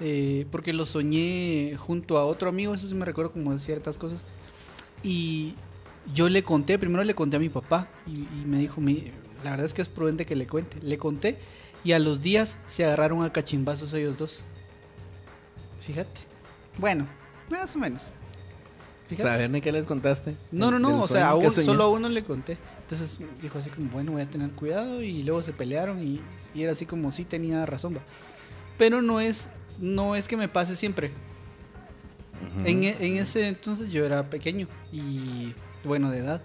[0.00, 3.96] eh, porque lo soñé junto a otro amigo, eso sí me recuerdo como de ciertas
[3.96, 4.20] cosas.
[5.02, 5.54] Y
[6.14, 9.10] yo le conté, primero le conté a mi papá, y, y me dijo, "Mi-
[9.42, 10.78] la verdad es que es prudente que le cuente.
[10.82, 11.36] Le conté,
[11.84, 14.42] y a los días se agarraron a cachimbazos ellos dos.
[15.80, 16.22] Fíjate.
[16.78, 17.06] Bueno,
[17.50, 18.02] más o menos.
[19.08, 19.28] Fíjate.
[19.28, 20.34] ¿Saber ni qué les contaste?
[20.50, 22.56] No, no, no, o sea, a un- solo a uno le conté.
[22.82, 26.20] Entonces dijo así como, bueno, voy a tener cuidado y luego se pelearon y,
[26.54, 28.00] y era así como, sí tenía razón, va.
[28.78, 29.46] Pero no es,
[29.78, 31.12] no es que me pase siempre.
[32.58, 32.66] Ujú.
[32.66, 36.42] en, e- en ese entonces yo era pequeño y bueno, de edad.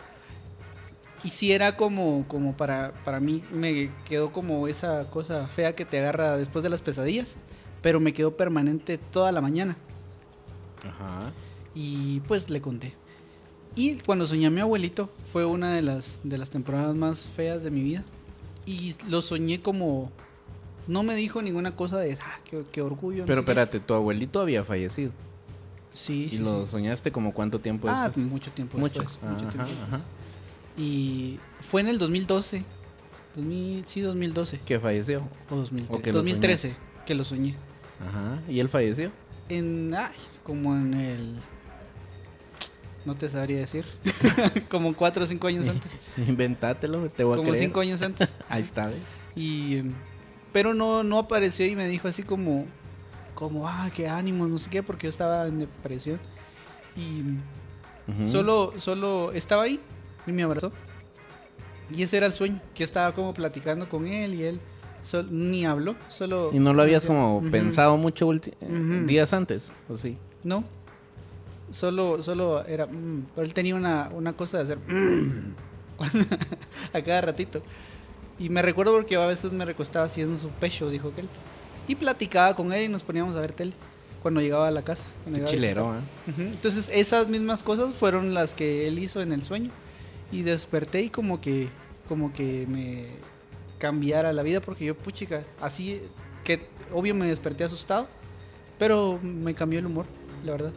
[1.24, 5.84] Y sí era como, como para, para mí me quedó como esa cosa fea que
[5.86, 7.36] te agarra después de las pesadillas,
[7.82, 9.76] pero me quedó permanente toda la mañana.
[10.88, 11.32] Ajá.
[11.76, 12.94] Y pues le conté.
[13.76, 17.64] Y cuando soñé a mi abuelito fue una de las, de las temporadas más feas
[17.64, 18.04] de mi vida.
[18.66, 20.12] Y lo soñé como...
[20.88, 23.20] No me dijo ninguna cosa de, ah, qué, qué orgullo.
[23.20, 23.52] no Pero qué".
[23.52, 25.12] espérate, tu abuelito había fallecido.
[25.94, 26.72] Sí, ¿Y sí, lo sí.
[26.72, 28.26] soñaste como cuánto tiempo Ah, después?
[28.26, 29.02] mucho tiempo Mucho.
[29.02, 29.22] después.
[29.32, 29.84] mucho Ajá, tiempo.
[29.88, 30.02] ajá.
[30.80, 32.64] Y fue en el 2012.
[33.36, 34.60] 2000, sí, 2012.
[34.60, 35.28] Que falleció.
[35.50, 35.94] O 2013.
[35.94, 37.56] O que lo 2013, que lo soñé.
[38.00, 38.40] Ajá.
[38.48, 39.12] ¿Y él falleció?
[39.50, 41.36] En, ay, como en el...
[43.04, 43.86] No te sabría decir.
[44.70, 45.92] como cuatro o cinco años antes.
[46.18, 47.66] Inventátelo, te voy a como creer.
[47.66, 48.34] cinco años antes.
[48.50, 49.00] Ahí está, ¿ves?
[49.36, 49.94] Y, em,
[50.54, 52.66] pero no, no apareció y me dijo así como,
[53.36, 56.20] como, ah, qué ánimo, no sé qué, porque yo estaba en depresión.
[56.96, 57.24] Y
[58.26, 59.80] solo, solo estaba ahí
[60.28, 60.72] y me abrazó.
[61.96, 64.60] Y ese era el sueño, que yo estaba como platicando con él y él
[65.04, 66.50] sol- ni habló, solo...
[66.54, 68.42] ¿Y no lo habías como pensado mucho eh,
[69.08, 69.72] días antes?
[69.90, 70.18] ¿O sí?
[70.44, 70.64] No,
[71.72, 72.86] solo, solo era...
[72.86, 74.78] "Mm", pero él tenía una, una cosa de hacer...
[74.88, 75.54] "Mm",
[76.94, 77.62] a cada ratito.
[78.38, 81.22] Y me recuerdo porque yo a veces me recostaba así en su pecho, dijo que
[81.22, 81.30] él.
[81.88, 83.74] Y platicaba con él y nos poníamos a ver tele
[84.22, 85.06] cuando llegaba a la casa.
[85.26, 86.00] Qué chilero, ¿eh?
[86.38, 89.72] Entonces esas mismas cosas fueron las que él hizo en el sueño.
[90.32, 91.70] Y desperté y como que,
[92.08, 93.06] como que me
[93.78, 96.02] cambiara la vida porque yo, puchica, así
[96.44, 98.08] que obvio me desperté asustado,
[98.78, 100.06] pero me cambió el humor,
[100.44, 100.72] la verdad.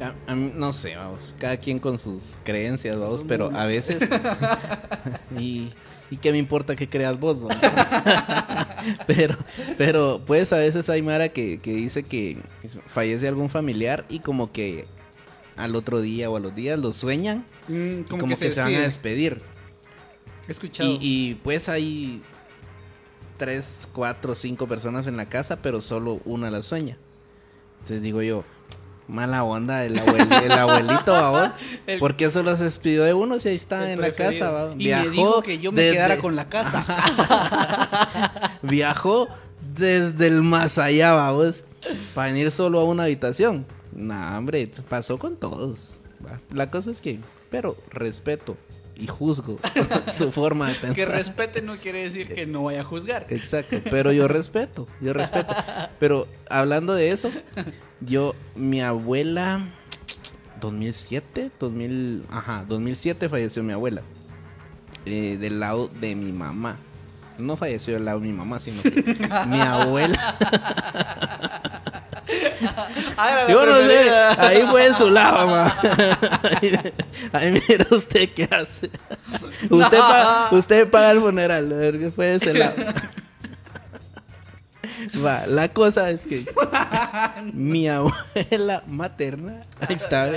[0.00, 4.08] A, a mí, no sé, vamos, cada quien con sus creencias, vamos, pero a veces...
[5.38, 5.70] y,
[6.10, 7.56] y qué me importa que creas vos, vamos?
[9.06, 9.36] pero,
[9.78, 12.38] pero pues a veces hay Mara que, que dice que
[12.86, 14.86] fallece algún familiar y como que
[15.56, 18.74] al otro día o a los días lo sueñan Mm, y como, que, se, van
[18.74, 19.42] a despedir.
[20.48, 20.88] He escuchado.
[20.90, 22.22] Y, y, pues hay
[23.38, 26.96] tres, cuatro, cinco personas en la casa, pero solo una la sueña.
[27.80, 28.44] Entonces digo yo,
[29.08, 31.54] mala onda el, abuel- el abuelito, ¿va
[31.86, 34.50] El- ¿Por qué solo se despidió de uno si ahí está El en la casa?
[34.50, 34.72] ¿va?
[34.78, 36.84] Y me dijo que yo me desde- quedara con la casa.
[38.62, 39.28] Viajó
[39.76, 41.64] desde el más allá, vamos,
[42.14, 43.64] para venir solo a una habitación.
[43.92, 45.90] Nah, hombre, pasó con todos.
[46.24, 46.40] ¿va?
[46.52, 47.18] La cosa es que,
[47.50, 48.56] pero respeto
[48.96, 49.58] y juzgo
[50.18, 50.94] su forma de pensar.
[50.94, 53.26] que respete no quiere decir que no vaya a juzgar.
[53.30, 55.54] Exacto, pero yo respeto, yo respeto.
[55.98, 57.30] Pero hablando de eso,
[58.00, 59.66] yo, mi abuela,
[60.60, 64.02] 2007, 2000, ajá, 2007 falleció mi abuela.
[65.06, 66.78] eh, del lado de mi mamá.
[67.40, 68.90] No falleció del lado de mi mamá, sino que
[69.46, 70.36] mi abuela.
[73.16, 75.74] Ah, Yo no sé, ahí fue en su lado, mamá.
[77.32, 78.90] Ahí, mira usted qué hace.
[79.68, 82.74] Usted, paga, usted paga el funeral, a ver qué fue de ese lado.
[85.24, 86.44] Va, la cosa es que
[87.52, 90.30] mi abuela materna, ahí está,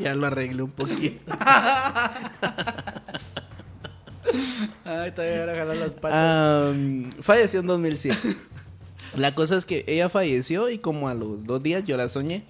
[0.00, 1.32] ya lo arreglé un poquito.
[4.84, 6.74] Ay, todavía jalar las patas.
[7.20, 8.18] Falleció en 2007.
[9.16, 12.44] La cosa es que ella falleció y como a los dos días yo la soñé.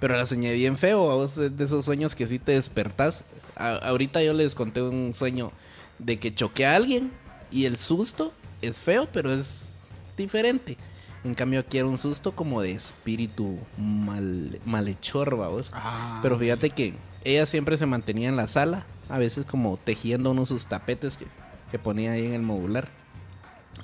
[0.00, 3.24] Pero la soñé bien feo, a vos de esos sueños que sí te despertás.
[3.54, 5.52] A- ahorita yo les conté un sueño
[5.98, 7.12] de que choqué a alguien
[7.52, 8.32] y el susto
[8.62, 9.78] es feo, pero es
[10.16, 10.76] diferente.
[11.24, 15.70] En cambio aquí era un susto como de espíritu mal, malhechor, vamos.
[15.72, 16.18] Ah.
[16.20, 20.48] Pero fíjate que ella siempre se mantenía en la sala, a veces como tejiendo unos
[20.48, 21.26] sus tapetes que,
[21.70, 22.88] que ponía ahí en el modular.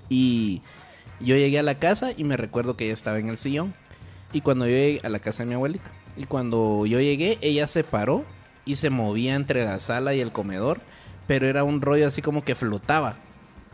[0.08, 0.62] Y
[1.20, 3.74] yo llegué a la casa y me recuerdo que ella estaba en el sillón.
[4.32, 5.90] Y cuando yo llegué a la casa de mi abuelita.
[6.16, 8.24] Y cuando yo llegué, ella se paró
[8.64, 10.80] y se movía entre la sala y el comedor.
[11.26, 13.16] Pero era un rollo así como que flotaba.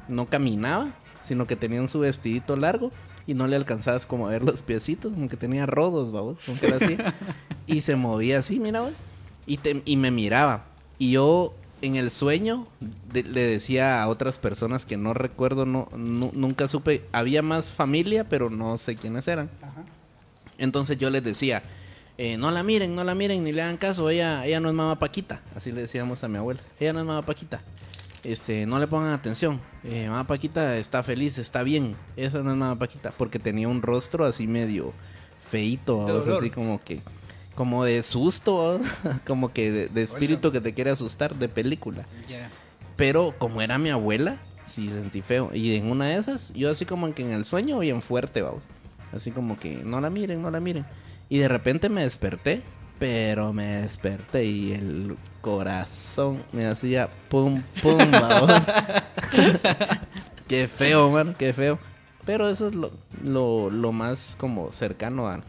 [0.09, 0.93] No caminaba,
[1.25, 2.91] sino que tenía su vestidito largo.
[3.27, 6.61] Y no le alcanzabas como a ver los piecitos, como que tenía rodos, vamos, como
[6.61, 6.97] que era así.
[7.67, 9.03] y se movía así, mira vos.
[9.47, 10.67] Y, te- y me miraba.
[10.99, 12.67] Y yo en el sueño
[13.13, 17.05] de- le decía a otras personas que no recuerdo, no, nu- nunca supe.
[17.13, 19.51] Había más familia, pero no sé quiénes eran.
[19.61, 19.83] Ajá.
[20.59, 21.63] Entonces yo les decía,
[22.17, 24.75] eh, no la miren, no la miren, ni le hagan caso, ella, ella no es
[24.75, 25.41] mamá Paquita.
[25.57, 27.61] Así le decíamos a mi abuela, ella no es mamá Paquita.
[28.23, 29.61] Este, no le pongan atención.
[29.83, 31.97] Eh, mamá Paquita está feliz, está bien.
[32.17, 34.93] Esa no es mamá Paquita, porque tenía un rostro así medio
[35.51, 36.07] feito,
[36.39, 37.03] así como que,
[37.55, 38.81] como de susto,
[39.27, 42.05] como que de, de espíritu que te quiere asustar de película.
[42.97, 45.51] Pero como era mi abuela, sí sentí feo.
[45.53, 48.63] Y en una de esas, yo así como que en el sueño bien fuerte, vamos.
[49.13, 50.85] Así como que no la miren, no la miren.
[51.29, 52.63] Y de repente me desperté,
[52.99, 58.63] pero me desperté y el corazón me hacía pum, pum, vamos.
[60.49, 61.79] qué feo, man, qué feo.
[62.25, 62.91] Pero eso es lo,
[63.23, 65.41] lo, lo más como cercano a...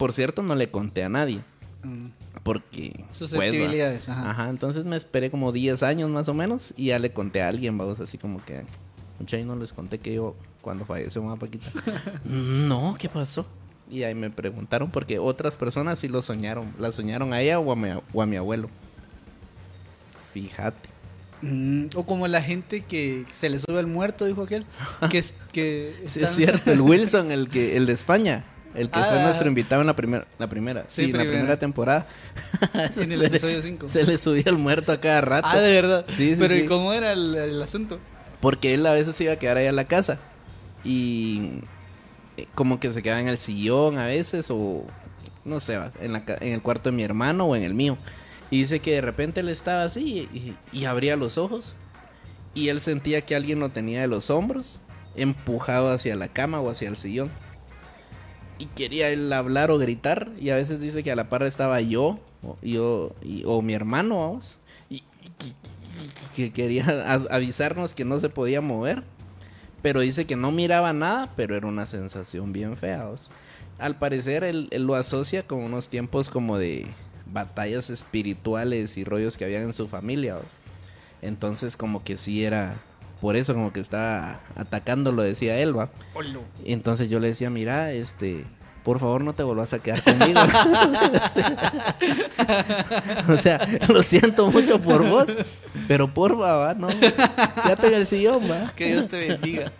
[0.00, 1.42] Por cierto, no le conté a nadie.
[1.82, 2.06] Mm.
[2.42, 2.94] Porque...
[2.96, 3.18] pues.
[3.18, 4.30] Susceptibilidades, ajá.
[4.30, 7.48] Ajá, entonces me esperé como 10 años más o menos y ya le conté a
[7.48, 8.64] alguien, vamos, así como que...
[9.18, 11.66] Mucha y no les conté que yo cuando falleció mamá Paquita.
[12.24, 13.46] no, ¿qué pasó?
[13.90, 16.72] Y ahí me preguntaron porque otras personas sí lo soñaron.
[16.78, 18.70] La soñaron a ella o a mi, o a mi abuelo.
[20.32, 20.88] Fíjate.
[21.42, 24.64] Mm, o como la gente que se le sube al muerto, dijo aquel.
[25.10, 25.22] Que,
[26.08, 28.46] Sí, es cierto, el Wilson, el que el de España.
[28.74, 29.24] El que fue Ah.
[29.24, 31.58] nuestro invitado en la primera, la primera, Sí, en la primera.
[31.58, 32.06] temporada.
[32.96, 33.88] En el Se le- episodio 5.
[33.88, 35.48] Se le subía el muerto a cada rato.
[35.50, 36.04] Ah, de verdad.
[36.08, 36.60] Sí, sí, Pero sí.
[36.62, 37.98] ¿y cómo era el, el asunto?
[38.40, 40.18] Porque él a veces se iba a quedar ahí a la casa.
[40.84, 41.60] Y
[42.36, 44.84] eh, como que se quedaba en el sillón a veces o
[45.44, 47.98] no sé, en, la en el cuarto de mi hermano o en el mío.
[48.50, 51.74] Y dice que de repente él estaba así y, y abría los ojos.
[52.54, 54.80] Y él sentía que alguien lo tenía de los hombros,
[55.16, 57.30] empujado hacia la cama o hacia el sillón.
[58.60, 60.30] Y quería él hablar o gritar.
[60.38, 63.12] Y a veces dice que a la par estaba yo, o, yo
[63.46, 64.58] o mi hermano, vamos.
[64.90, 65.02] Y,
[66.36, 66.84] que quería
[67.30, 69.02] avisarnos que no se podía mover.
[69.80, 73.08] Pero dice que no miraba nada, pero era una sensación bien fea.
[73.78, 76.86] Al parecer él, lo asocia con unos tiempos como de
[77.32, 80.36] batallas espirituales y rollos que habían en su familia.
[81.22, 82.74] Entonces como que sí era
[83.20, 85.90] por eso como que estaba atacándolo, decía él, va.
[86.64, 88.46] Y entonces yo le decía, mira, este,
[88.82, 90.40] por favor no te vuelvas a quedar conmigo.
[93.28, 95.28] o sea, lo siento mucho por vos,
[95.86, 98.72] pero porfa, va, no, quédate en el sillón, va.
[98.74, 99.70] Que Dios te bendiga.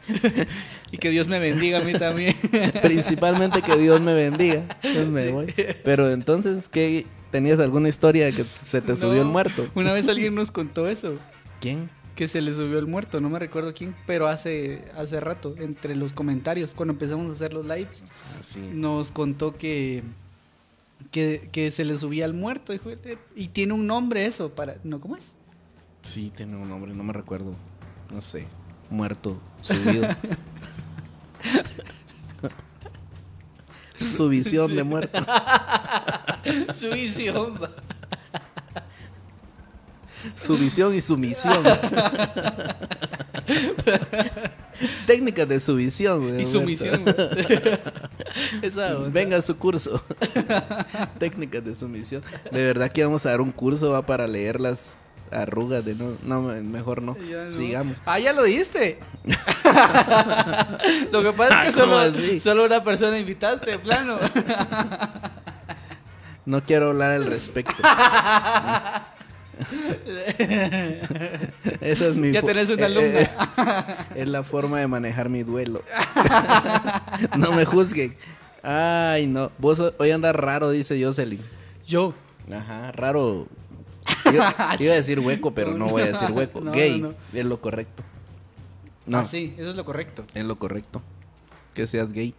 [0.93, 2.37] y que Dios me bendiga a mí también.
[2.83, 4.65] Principalmente que Dios me bendiga.
[4.83, 5.55] Entonces me voy.
[5.83, 7.07] Pero entonces, ¿qué?
[7.31, 9.69] ¿Tenías alguna historia de que se te subió el muerto?
[9.75, 11.15] Una vez alguien nos contó eso.
[11.61, 11.89] ¿Quién?
[12.21, 15.97] Que se le subió el muerto, no me recuerdo quién, pero hace, hace rato, entre
[15.97, 18.05] los comentarios, cuando empezamos a hacer los lives,
[18.39, 18.61] Así.
[18.75, 20.03] nos contó que,
[21.13, 22.75] que, que se le subía el muerto.
[22.75, 25.01] "Eh, y tiene un nombre eso, para ¿no?
[25.01, 25.33] ¿Cómo es?
[26.03, 27.57] Sí, tiene un nombre, no me recuerdo.
[28.13, 28.47] No sé.
[28.91, 30.07] Muerto, subido.
[33.99, 35.25] Su visión de muerto.
[36.75, 37.59] Su visión.
[40.43, 41.63] Su visión y su misión.
[45.07, 46.31] Técnicas de su visión.
[46.31, 46.85] güey, Y su muerto.
[46.85, 47.05] misión.
[47.07, 47.13] va.
[48.63, 49.11] Esa onda.
[49.11, 50.03] Venga a su curso.
[51.19, 52.23] Técnicas de sumisión.
[52.51, 54.95] De verdad que vamos a dar un curso va para leer las
[55.31, 56.17] arrugas de no.
[56.23, 57.17] No, mejor no.
[57.49, 57.99] Sigamos.
[58.07, 58.99] Ah, ya lo diste.
[61.13, 62.41] lo que pasa es que Ah, ¿cómo solo, así?
[62.41, 64.19] solo una persona invitaste, de plano.
[66.47, 67.75] No quiero hablar al respecto.
[71.81, 73.21] Esa es mi Ya tenés una eh, alumna.
[73.21, 73.31] eh,
[74.17, 75.83] es la forma de manejar mi duelo.
[77.39, 78.17] no me juzguen.
[78.63, 79.51] Ay, no.
[79.59, 81.41] Vos ho- hoy andas raro, dice Jocelyn.
[81.87, 82.15] Yo.
[82.53, 83.47] Ajá, raro.
[84.33, 86.61] Iba, iba a decir hueco, pero no voy a decir hueco.
[86.61, 87.15] No, Gay no.
[87.33, 88.03] es lo correcto.
[89.07, 90.25] No, Ah, sí, eso es lo correcto.
[90.35, 91.03] es lo correcto.
[91.75, 92.35] Que seas gay.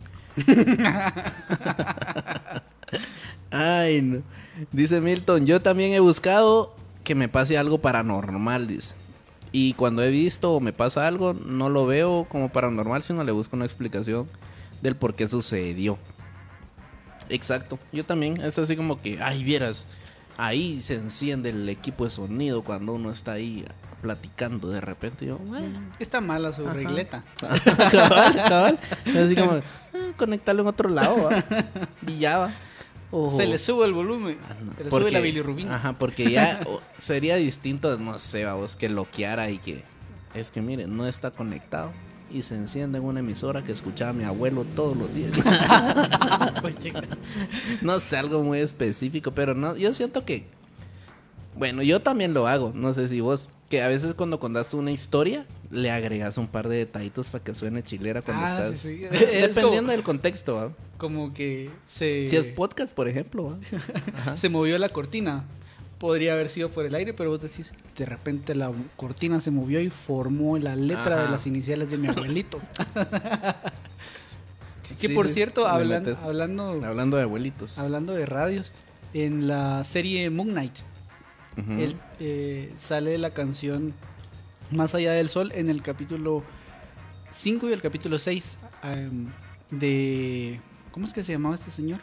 [3.49, 4.21] Ay, no.
[4.71, 8.93] Dice Milton, yo también he buscado que me pase algo paranormal, dice.
[9.51, 13.31] Y cuando he visto o me pasa algo, no lo veo como paranormal, sino le
[13.31, 14.27] busco una explicación
[14.81, 15.97] del por qué sucedió.
[17.29, 19.85] Exacto, yo también, es así como que, ay, vieras,
[20.37, 23.65] ahí se enciende el equipo de sonido cuando uno está ahí
[24.01, 25.25] platicando de repente.
[25.27, 26.73] Yo, "Bueno, Está mala su Ajá.
[26.73, 27.23] regleta.
[27.91, 28.79] cabal, cabal.
[29.05, 29.59] Así como,
[30.17, 31.43] conectarlo en otro lado, ¿va?
[32.07, 32.51] y ya va.
[33.35, 34.37] Se le sube el volumen.
[34.77, 35.75] Se le porque- sube la bilirrubina.
[35.75, 36.61] Ajá, porque ya
[36.99, 39.83] sería distinto, no sé, vos, que loqueara y que,
[40.33, 41.91] es que miren, no está conectado.
[42.33, 45.31] Y se enciende en una emisora que escuchaba a mi abuelo todos los días.
[47.81, 50.45] no sé, algo muy específico, pero no, yo siento que,
[51.57, 54.91] bueno, yo también lo hago, no sé si vos, que a veces cuando contaste una
[54.91, 58.77] historia, le agregas un par de detallitos para que suene chilera cuando Ah, estás...
[58.79, 59.05] sí, sí.
[59.11, 59.19] Es
[59.55, 60.71] Dependiendo como- del contexto, ¿va?
[60.97, 63.57] Como que se, Si es podcast, por ejemplo,
[64.35, 65.45] se movió la cortina.
[65.97, 69.79] Podría haber sido por el aire, pero vos decís, de repente la cortina se movió
[69.79, 72.59] y formó la letra de las iniciales de mi abuelito.
[74.99, 77.77] que Sí, por cierto, hablan- hablando, Hablando de abuelitos.
[77.77, 78.73] hablando de radios,
[79.13, 80.73] en la serie Moon Knight,
[81.77, 83.93] él, eh, sale la canción
[84.71, 86.43] Más allá del sol en el capítulo
[87.31, 89.27] 5 y el capítulo 6 em,
[89.69, 90.59] de...
[90.91, 91.99] ¿Cómo es que se llamaba este señor?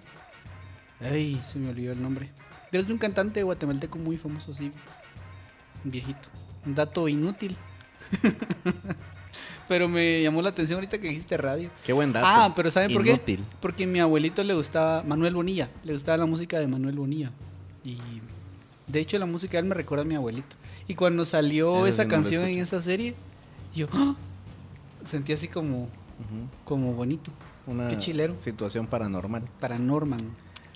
[1.01, 2.31] Ay, se me olvidó el nombre.
[2.73, 4.71] Es de un cantante guatemalteco muy famoso, sí.
[5.85, 6.29] Viejito.
[6.67, 7.57] Un dato inútil.
[9.69, 11.71] pero me llamó la atención ahorita que dijiste radio.
[11.85, 12.27] Qué buen dato.
[12.29, 13.39] Ah, pero ¿saben por qué?
[13.61, 17.31] Porque a mi abuelito le gustaba Manuel Bonilla, le gustaba la música de Manuel Bonilla.
[17.85, 17.99] Y
[18.89, 20.57] de hecho la música de él me recuerda a mi abuelito.
[20.87, 23.15] Y cuando salió esa sí no lo canción en esa serie,
[23.75, 24.15] yo ¡ah!
[25.05, 25.89] sentí así como
[26.65, 27.31] como bonito.
[27.67, 28.35] Una Qué chilero.
[28.43, 29.43] situación paranormal.
[29.61, 30.21] Para Norman.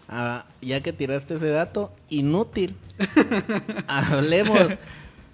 [0.09, 2.77] Ah, ya que tiraste ese dato, inútil.
[3.87, 4.59] Hablemos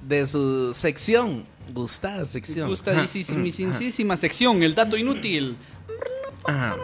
[0.07, 2.68] de su sección, gustada sección.
[2.68, 5.57] Gustadísima sección, el dato inútil.
[6.45, 6.76] Ajá.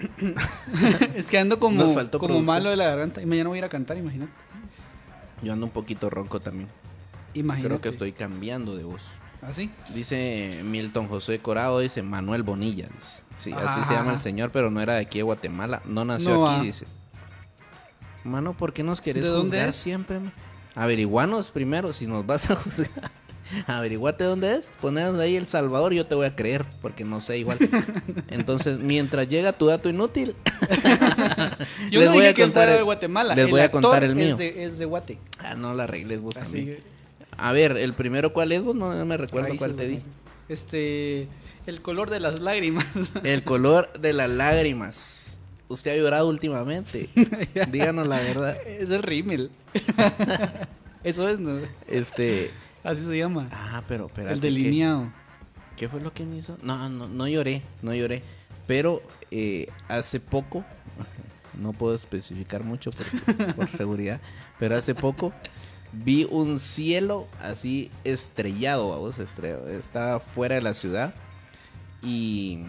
[1.14, 2.44] es que ando como, como producción.
[2.44, 3.20] malo de la garganta.
[3.22, 4.32] Y mañana voy a ir a cantar, imagínate.
[5.42, 6.68] Yo ando un poquito ronco también.
[7.34, 7.68] Imagínate.
[7.68, 9.02] Creo que estoy cambiando de voz.
[9.42, 9.70] ¿Así?
[9.94, 12.86] Dice Milton José Corado, dice Manuel Bonilla.
[12.86, 13.22] dice.
[13.36, 13.84] Sí, así Ah.
[13.86, 15.80] se llama el señor, pero no era de aquí de Guatemala.
[15.86, 16.62] No nació No, aquí, ah.
[16.62, 16.86] dice.
[18.24, 19.76] Mano, ¿por qué nos querés ¿De dónde juzgar es?
[19.76, 20.20] siempre?
[20.20, 20.32] man?
[20.74, 23.10] Averiguanos primero si nos vas a juzgar.
[23.66, 27.38] Averiguate dónde es, ponenos ahí El Salvador, yo te voy a creer, porque no sé
[27.38, 27.58] igual.
[28.28, 30.34] Entonces, mientras llega tu dato inútil,
[31.90, 33.34] Yo Les no voy dije a que contar fuera el- de Guatemala.
[33.34, 34.32] les voy a contar el mío.
[34.32, 35.18] Es de, es de Guate.
[35.40, 36.66] ah, no la arregles vos Así también.
[36.76, 36.82] que-
[37.36, 38.62] A ver, el primero, ¿cuál es?
[38.62, 38.74] vos?
[38.76, 40.00] No, no me recuerdo cuál te di.
[40.48, 41.28] Este.
[41.66, 42.86] El color de las lágrimas.
[43.22, 45.38] El color de las lágrimas.
[45.68, 47.08] Usted ha llorado últimamente.
[47.70, 48.56] Díganos la verdad.
[48.66, 49.50] es el rímel.
[51.04, 51.58] Eso es, ¿no?
[51.88, 52.50] Este.
[52.82, 53.48] Así se llama.
[53.52, 55.12] Ah, pero, espérate, el ¿qué- delineado.
[55.76, 56.56] ¿Qué, fue lo que me hizo?
[56.62, 58.22] No, no, no lloré, no lloré.
[58.66, 60.64] Pero eh, hace poco,
[61.60, 63.06] no puedo especificar mucho por,
[63.56, 64.20] por seguridad,
[64.58, 65.32] pero hace poco
[65.92, 69.68] vi un cielo así estrellado, vamos, estrellado.
[69.68, 71.14] Estaba fuera de la ciudad
[72.02, 72.60] y,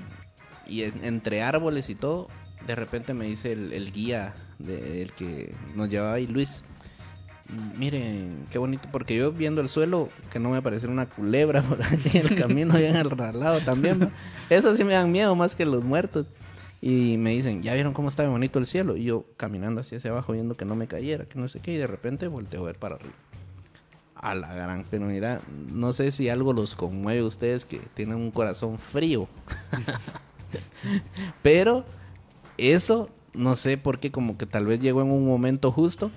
[0.67, 2.27] y en- entre árboles y todo,
[2.65, 6.63] de repente me dice el, el guía del que nos llevaba ahí, Luis.
[7.77, 11.81] Miren, qué bonito, porque yo viendo el suelo, que no me apareciera una culebra por
[11.83, 14.11] ahí en el camino, bien al lado también, ¿no?
[14.49, 16.27] Eso sí me dan miedo más que los muertos.
[16.83, 18.97] Y me dicen, ¿ya vieron cómo está bonito el cielo?
[18.97, 21.73] Y yo caminando así hacia abajo, viendo que no me cayera, que no sé qué,
[21.73, 23.13] y de repente volteo a ver para arriba.
[24.15, 25.41] A la gran, pero mira,
[25.71, 29.27] no sé si algo los conmueve a ustedes que tienen un corazón frío.
[31.43, 31.85] pero
[32.57, 36.11] eso, no sé por qué, como que tal vez llegó en un momento justo.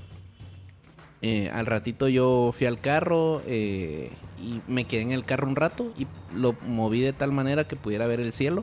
[1.27, 4.11] Eh, al ratito yo fui al carro eh,
[4.43, 6.07] y me quedé en el carro un rato y
[6.37, 8.63] lo moví de tal manera que pudiera ver el cielo.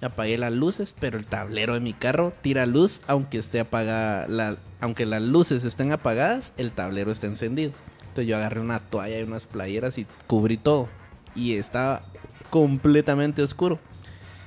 [0.00, 5.04] Apagué las luces, pero el tablero de mi carro tira luz aunque esté apagada, aunque
[5.04, 7.72] las luces estén apagadas, el tablero está encendido.
[8.00, 10.88] Entonces yo agarré una toalla y unas playeras y cubrí todo
[11.34, 12.00] y estaba
[12.48, 13.78] completamente oscuro.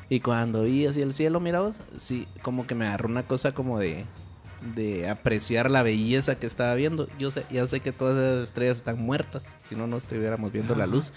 [0.09, 3.51] Y cuando vi hacia el cielo, mira vos, sí, como que me agarró una cosa
[3.51, 4.05] como de,
[4.73, 7.07] de apreciar la belleza que estaba viendo.
[7.19, 10.75] Yo sé, ya sé que todas esas estrellas están muertas, si no, no estuviéramos viendo
[10.75, 11.13] la luz.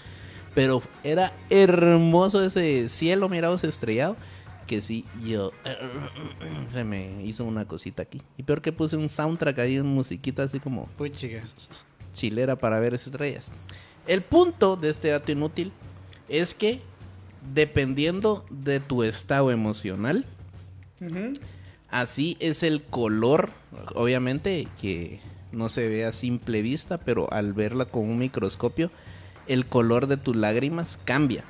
[0.53, 4.15] Pero era hermoso ese cielo, mira vos, estrellado.
[4.67, 5.51] Que sí, yo.
[6.71, 8.21] Se me hizo una cosita aquí.
[8.37, 11.41] Y peor que puse un soundtrack ahí, una musiquita así como chica.
[12.13, 13.51] chilera para ver estrellas.
[14.05, 15.71] El punto de este dato inútil
[16.27, 16.81] es que
[17.53, 20.25] dependiendo de tu estado emocional,
[21.91, 23.49] así es el color,
[23.95, 25.19] obviamente que
[25.51, 28.91] no se ve a simple vista, pero al verla con un microscopio,
[29.47, 31.43] el color de tus lágrimas cambia.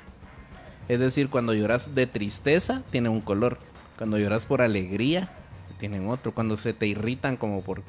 [0.88, 3.58] Es decir, cuando lloras de tristeza, tiene un color.
[3.96, 5.30] Cuando lloras por alegría,
[5.78, 6.34] tienen otro.
[6.34, 7.82] Cuando se te irritan como por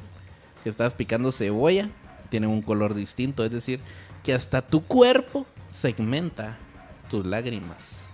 [0.63, 1.89] que estás picando cebolla,
[2.29, 3.43] tienen un color distinto.
[3.43, 3.79] Es decir,
[4.23, 6.59] que hasta tu cuerpo segmenta
[7.09, 8.10] tus lágrimas.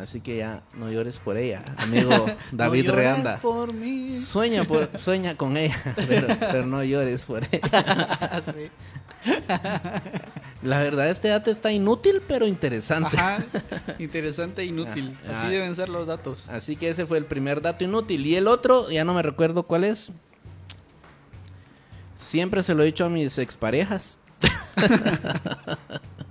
[0.00, 2.10] Así que ya no llores por ella, amigo
[2.52, 3.38] David No Reanda.
[3.40, 4.14] por mí.
[4.16, 5.76] Sueña, por- sueña con ella,
[6.08, 8.40] pero, pero no llores por ella.
[8.44, 8.70] Sí.
[10.62, 13.16] La verdad, este dato está inútil, pero interesante.
[13.16, 13.38] Ajá.
[13.98, 15.18] Interesante e inútil.
[15.26, 15.50] Ah, Así ah.
[15.50, 16.48] deben ser los datos.
[16.48, 18.24] Así que ese fue el primer dato inútil.
[18.26, 20.12] Y el otro, ya no me recuerdo cuál es.
[22.16, 24.18] Siempre se lo he dicho a mis exparejas.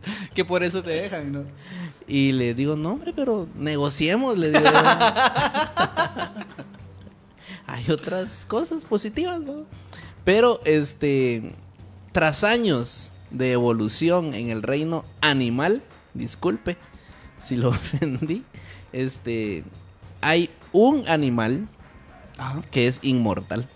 [0.34, 1.44] Que por eso te dejan, ¿no?
[2.08, 4.66] Y le digo, no, hombre, pero negociemos, le digo.
[7.68, 9.66] Hay otras cosas positivas, ¿no?
[10.24, 11.54] Pero, este,
[12.12, 15.84] tras años de evolución en el reino animal,
[16.14, 16.78] disculpe
[17.38, 18.44] si lo ofendí,
[18.94, 19.64] este,
[20.22, 21.68] hay un animal
[22.38, 22.62] Ajá.
[22.72, 23.68] que es inmortal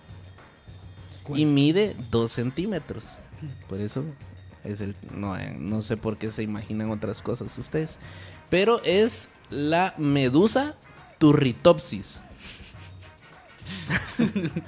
[1.24, 1.40] ¿Cuál?
[1.40, 3.18] y mide dos centímetros.
[3.68, 4.04] Por eso
[4.64, 7.98] es el no, eh, no sé por qué se imaginan otras cosas ustedes,
[8.50, 10.76] pero es la medusa
[11.18, 12.22] turritopsis.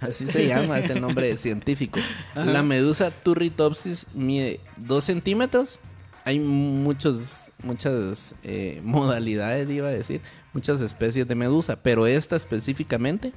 [0.00, 1.98] Así se llama, es el nombre científico.
[2.34, 5.80] La medusa turritopsis mide 2 centímetros.
[6.24, 10.20] Hay muchos, muchas eh, modalidades, iba a decir,
[10.52, 13.32] muchas especies de medusa, pero esta específicamente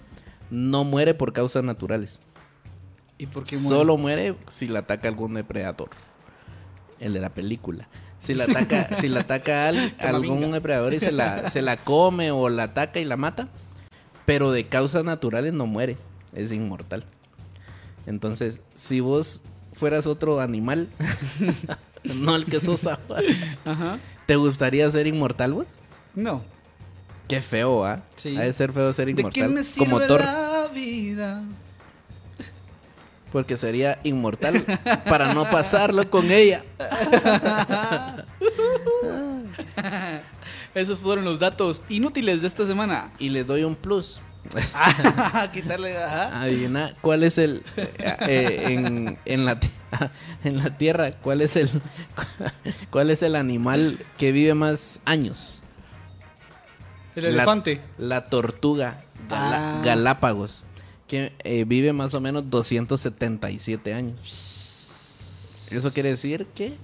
[0.50, 2.20] no muere por causas naturales.
[3.22, 3.70] ¿Y por qué muere?
[3.70, 5.90] Solo muere si la ataca algún depredador.
[7.00, 7.88] el de la película.
[8.20, 12.32] Si la ataca, si la ataca al- algún depredador y se la, se la come
[12.32, 13.48] o la ataca y la mata,
[14.26, 15.98] pero de causas naturales no muere,
[16.34, 17.04] es inmortal.
[18.08, 19.44] Entonces, si vos
[19.74, 20.88] fueras otro animal,
[22.04, 23.22] no el que sos ahora,
[23.66, 24.00] Ajá.
[24.26, 25.68] ¿te gustaría ser inmortal vos?
[26.16, 26.42] No.
[27.28, 28.04] Qué feo, ¿ah?
[28.16, 28.36] Sí.
[28.38, 29.34] Ha de ser feo ser ¿De inmortal.
[29.34, 31.44] qué me sirve como Thor, la vida?
[33.32, 34.64] Porque sería inmortal
[35.06, 36.64] para no pasarlo con ella.
[40.76, 43.12] Esos fueron los datos inútiles de esta semana.
[43.20, 44.22] Y le doy un plus.
[45.54, 45.98] Quitarle.
[46.02, 46.42] Ajá.
[46.42, 49.60] Adivina cuál es el eh, eh, en, en la
[50.44, 51.70] en la tierra cuál es el
[52.90, 55.62] cuál es el animal que vive más años.
[57.16, 57.82] El elefante.
[57.98, 59.82] La, tortuga Ah.
[59.84, 60.64] Galápagos
[61.12, 65.68] que eh, vive más o menos 277 años.
[65.70, 66.78] Eso quiere decir que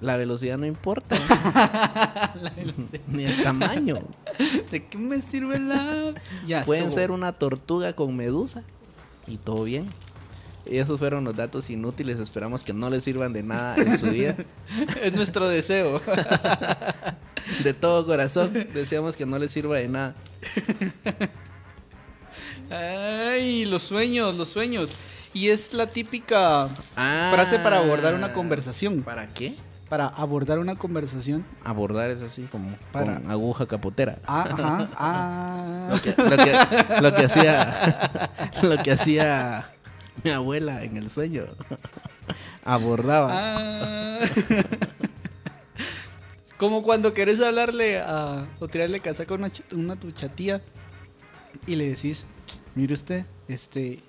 [0.00, 1.16] la velocidad no importa.
[3.08, 3.98] Ni el tamaño.
[4.70, 6.14] ¿De qué me sirve la.?
[6.46, 7.00] Ya Pueden estuvo.
[7.00, 8.62] ser una tortuga con medusa
[9.26, 9.86] y todo bien.
[10.64, 12.20] Y esos fueron los datos inútiles.
[12.20, 14.36] Esperamos que no les sirvan de nada en su vida.
[15.02, 16.00] Es nuestro deseo.
[17.64, 20.14] De todo corazón, deseamos que no les sirva de nada.
[22.72, 24.90] Ay, los sueños, los sueños.
[25.34, 29.02] Y es la típica Ah, frase para abordar una conversación.
[29.02, 29.54] ¿Para qué?
[29.88, 31.44] Para abordar una conversación.
[31.64, 34.18] Abordar es así como Para- con aguja capotera.
[34.26, 34.88] Ah, ajá.
[34.96, 35.88] Ah.
[35.90, 38.00] Lo que, lo que- lo que hacía
[38.62, 39.70] lo que hacía
[40.24, 41.44] mi abuela en el sueño.
[42.64, 43.28] Abordaba.
[43.32, 44.18] Ah.
[46.58, 50.60] Como cuando querés hablarle a, o tirarle casaca a una, una tu chatía
[51.66, 52.24] y le decís,
[52.74, 54.00] mire usted, este,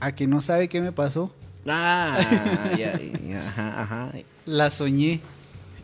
[0.00, 1.32] a que no sabe qué me pasó,
[1.66, 2.18] Ah,
[2.78, 4.12] ya, ya, ajá, ajá.
[4.46, 5.20] la soñé.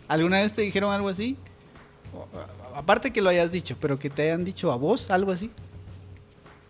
[0.09, 1.37] ¿Alguna vez te dijeron algo así?
[2.74, 5.51] A- Aparte que lo hayas dicho, pero que te hayan dicho a vos algo así.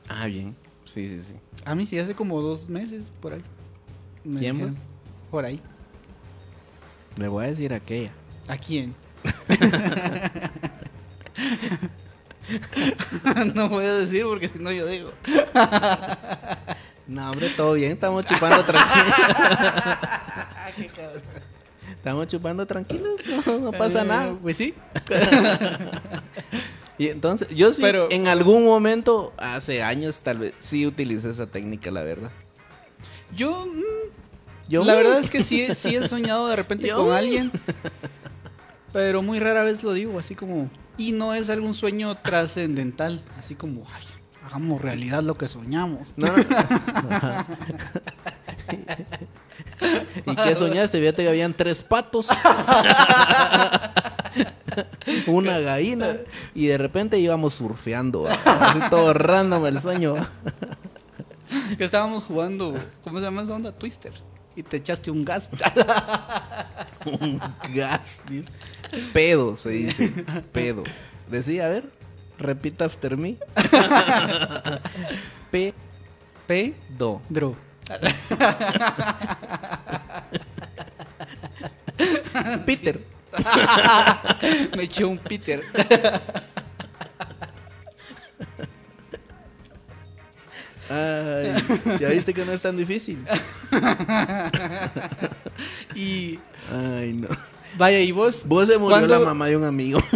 [0.08, 0.54] Ah, bien.
[0.84, 1.34] Sí, sí, sí.
[1.64, 3.42] A mí sí, hace como dos meses, por ahí.
[4.24, 4.74] Me ¿Quién, vos?
[5.30, 5.60] Por ahí.
[7.16, 8.10] Le voy a decir aquella.
[8.48, 8.94] ¿A quién?
[13.54, 15.12] no voy a decir porque si no yo digo.
[17.06, 19.14] No, hombre, todo bien, estamos chupando tranquilos.
[21.90, 24.34] Estamos chupando tranquilos, no, no pasa Eh, nada.
[24.40, 24.74] Pues sí.
[26.98, 31.46] Y entonces, yo sí, Pero- en algún momento, hace años tal vez, sí utilicé esa
[31.46, 32.30] técnica, la verdad.
[33.34, 37.12] Yo, mm, Yo la verdad es que sí, sí he soñado de repente Yo con
[37.12, 37.52] alguien.
[38.94, 40.70] Pero muy rara vez lo digo, así como.
[40.98, 43.22] Y no es algún sueño trascendental.
[43.38, 44.02] Así como, ay,
[44.44, 46.14] hagamos realidad lo que soñamos.
[46.16, 46.34] No, no.
[50.26, 50.98] ¿Y qué soñaste?
[50.98, 52.28] Fíjate que habían tres patos.
[55.26, 56.16] Una gallina.
[56.54, 58.28] Y de repente íbamos surfeando.
[58.90, 60.14] todo random el sueño.
[61.78, 62.74] estábamos jugando,
[63.04, 63.72] ¿cómo se llama esa onda?
[63.72, 64.12] Twister.
[64.56, 65.50] Y te echaste un gas.
[67.20, 67.40] Un
[67.72, 68.22] gas.
[68.28, 68.48] dice.
[69.12, 70.08] Pedo se dice.
[70.52, 70.82] Pedo.
[71.30, 71.92] Decía, a ver.
[72.38, 73.36] Repita after me.
[75.50, 75.74] Pedo.
[76.46, 77.56] Pedro.
[82.64, 83.00] Peter.
[84.76, 85.62] Me eché un Peter.
[90.88, 91.52] Ay,
[92.00, 93.18] ya viste que no es tan difícil.
[95.94, 96.38] Y
[96.70, 97.28] Ay, no.
[97.78, 98.42] vaya, ¿y vos?
[98.46, 99.98] Vos se murió ¿Cuándo- la mamá de un amigo.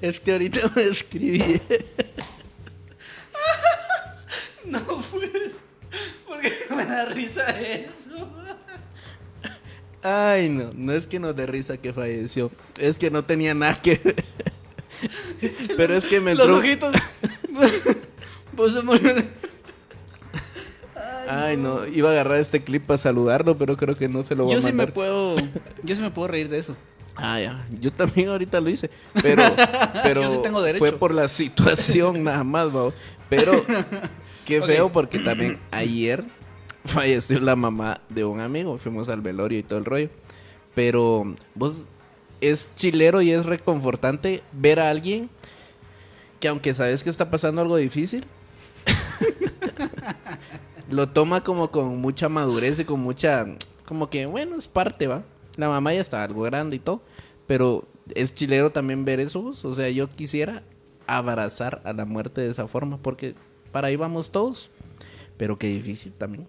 [0.00, 1.60] Es que ahorita me escribí.
[7.16, 8.28] Risa eso.
[10.02, 12.50] Ay, no, no es que nos dé risa que falleció.
[12.78, 14.24] Es que no tenía nada que ver.
[15.76, 16.58] Pero es que me Los entró.
[16.58, 16.94] ojitos.
[18.52, 19.14] Vos se murió.
[21.28, 24.44] Ay, no, iba a agarrar este clip para saludarlo, pero creo que no se lo
[24.44, 24.94] voy Yo a sí me mandar.
[24.94, 25.36] puedo.
[25.82, 26.76] Yo sí me puedo reír de eso.
[27.16, 27.66] Ah, ya.
[27.80, 28.90] Yo también ahorita lo hice.
[29.22, 29.42] Pero,
[30.04, 30.78] pero Yo sí tengo derecho.
[30.78, 32.92] fue por la situación nada más, ¿va?
[33.28, 33.52] Pero
[34.44, 36.22] qué feo porque también ayer
[36.86, 38.78] falleció la mamá de un amigo.
[38.78, 40.10] Fuimos al velorio y todo el rollo.
[40.74, 41.86] Pero vos
[42.40, 45.30] es chilero y es reconfortante ver a alguien
[46.40, 48.24] que aunque sabes que está pasando algo difícil,
[50.90, 53.46] lo toma como con mucha madurez y con mucha,
[53.86, 55.24] como que bueno, es parte, va.
[55.56, 57.02] La mamá ya está algo grande y todo,
[57.46, 59.64] Pero es chilero también ver eso, vos.
[59.64, 60.62] o sea, yo quisiera
[61.06, 63.34] abrazar a la muerte de esa forma, porque
[63.72, 64.70] para ahí vamos todos,
[65.38, 66.46] pero qué difícil también.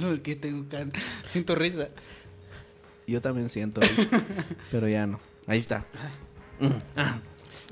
[0.00, 0.92] Porque tengo can-
[1.30, 1.88] Siento risa.
[3.06, 4.02] Yo también siento eso,
[4.70, 5.18] pero ya no.
[5.46, 5.84] Ahí está.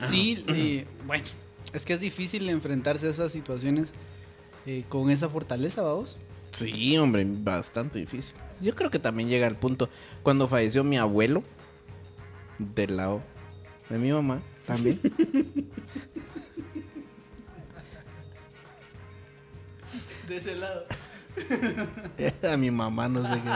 [0.02, 1.24] Sí, eh, bueno,
[1.72, 3.90] es que es difícil enfrentarse a esas situaciones
[4.66, 6.16] eh, con esa fortaleza, vamos.
[6.52, 8.34] Sí, hombre, bastante difícil.
[8.60, 9.88] Yo creo que también llega el punto
[10.22, 11.42] cuando falleció mi abuelo
[12.58, 13.22] del lado
[13.88, 15.00] de mi mamá también.
[20.30, 20.84] De ese lado.
[22.52, 23.50] A mi mamá no sé qué.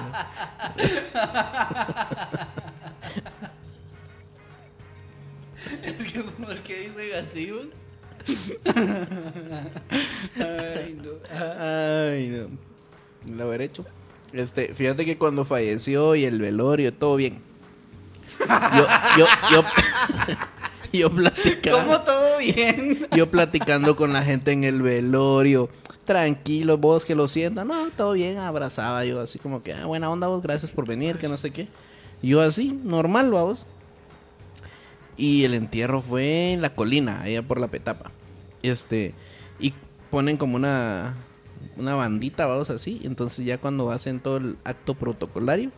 [5.84, 7.66] Es que, ¿por qué dicen así, vos?
[10.34, 11.12] Ay, no.
[11.60, 12.48] Ay, no.
[13.36, 13.86] Lo haber hecho.
[14.32, 17.40] Este, fíjate que cuando falleció y el velorio, todo bien.
[18.40, 19.62] Yo, yo, yo,
[20.92, 23.06] yo platicando, ¿Cómo todo bien?
[23.16, 25.70] yo platicando con la gente en el velorio.
[26.04, 27.64] Tranquilo, vos que lo sientas.
[27.64, 31.18] No, todo bien, abrazaba yo así como que, ah, buena onda vos, gracias por venir,
[31.18, 31.68] que no sé qué.
[32.22, 33.64] Yo así, normal, vamos.
[35.16, 38.10] Y el entierro fue en la colina, allá por la petapa.
[38.62, 39.14] Este,
[39.58, 39.72] y
[40.10, 41.14] ponen como una,
[41.76, 43.00] una bandita, vamos así.
[43.04, 45.70] Entonces ya cuando hacen todo el acto protocolario,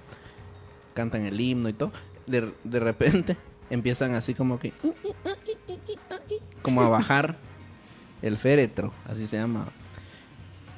[0.94, 1.92] cantan el himno y todo.
[2.26, 3.36] De, de repente
[3.70, 4.72] empiezan así como que...
[6.62, 7.36] Como a bajar
[8.22, 9.68] el féretro, así se llama.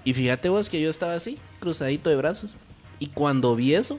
[0.05, 2.55] Y fíjate vos que yo estaba así, cruzadito de brazos.
[2.99, 3.99] Y cuando vi eso,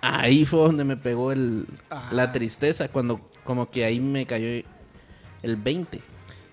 [0.00, 2.10] ahí fue donde me pegó el, Ah.
[2.12, 2.88] la tristeza.
[2.88, 4.46] Cuando como que ahí me cayó
[5.42, 6.00] el 20.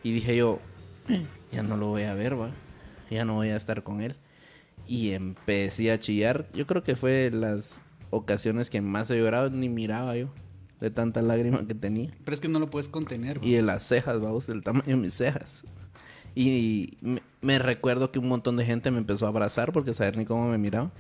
[0.04, 0.60] Y dije yo,
[1.08, 2.52] "Eh, ya no lo voy a ver, va.
[3.10, 4.16] Ya no voy a estar con él.
[4.88, 6.48] Y empecé a chillar.
[6.54, 9.50] Yo creo que fue las ocasiones que más he llorado.
[9.52, 10.30] Ni miraba yo
[10.80, 12.10] de tanta lágrima que tenía.
[12.24, 14.96] Pero es que no lo puedes contener, Y de las cejas, vamos, del tamaño de
[14.96, 15.64] mis cejas.
[16.36, 16.98] Y
[17.42, 20.48] me, recuerdo que un montón de gente me empezó a abrazar porque saber ni cómo
[20.50, 20.92] me miraba.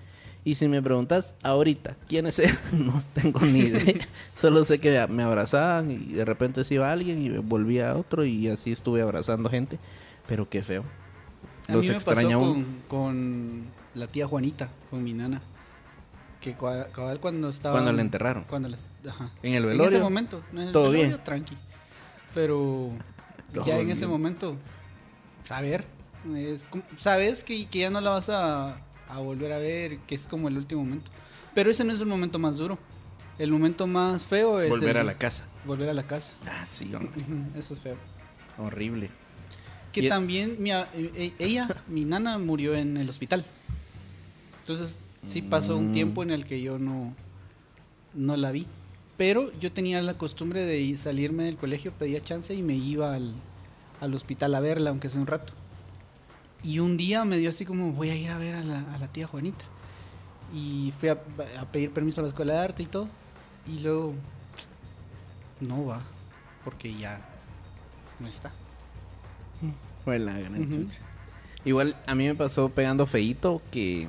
[0.46, 4.08] Y si me preguntas ahorita quiénes eran, no tengo ni idea.
[4.36, 8.24] Solo sé que me abrazaban y de repente se iba alguien y volvía a otro
[8.26, 9.78] y así estuve abrazando gente.
[10.28, 10.84] Pero qué feo.
[11.68, 13.64] A Los mí me extraña pasó con, con
[13.94, 15.42] la tía Juanita, con mi nana.
[16.42, 17.74] Que cabal cuando estaba.
[17.76, 18.46] Cuando la enterraron.
[18.46, 18.78] Cuando la-
[19.10, 19.30] ajá.
[19.44, 19.90] En el En velorio.
[19.98, 20.42] ese momento.
[20.54, 21.24] no, en el Todo velorio, bien.
[21.24, 21.56] Tranqui.
[22.34, 22.90] Pero
[23.66, 24.56] ya en ese momento,
[25.44, 25.86] saber.
[26.36, 26.66] es
[26.98, 28.78] sabes que, que ya no la vas a,
[29.08, 31.10] a volver a ver, que es como el último momento.
[31.56, 32.78] Pero ese no es el momento más duro.
[33.38, 34.70] El momento más feo es.
[34.70, 35.46] Volver el- a la casa.
[35.66, 36.32] Volver a la casa.
[36.46, 37.12] Ah, sí, hombre.
[37.56, 37.96] Eso es feo.
[38.58, 39.10] Horrible.
[39.94, 40.86] Que Y- también mi e-
[41.16, 43.46] e- ella, mi nana, murió en el hospital.
[44.62, 45.94] Entonces sí pasó un Mm.
[45.94, 47.14] tiempo en el que yo no,
[48.14, 48.68] no la vi.
[49.18, 53.14] Pero yo tenía la costumbre de ir- salirme del colegio, pedía chance y me iba
[53.16, 53.34] al,
[54.02, 55.54] al hospital a verla, aunque sea un rato.
[56.64, 59.00] Y un día me dio así como, voy a ir a ver a la, a
[59.00, 59.66] la tía Juanita.
[60.54, 61.18] Y fui a,
[61.60, 63.08] a pedir permiso a la escuela de arte y todo.
[63.68, 64.14] Y luego,
[65.62, 66.02] no va,
[66.64, 67.22] porque ya
[68.20, 68.52] no está.
[70.04, 70.84] Fue la gran Ujú.
[70.84, 71.00] chucha.
[71.66, 74.08] Igual a mí me pasó pegando feíto que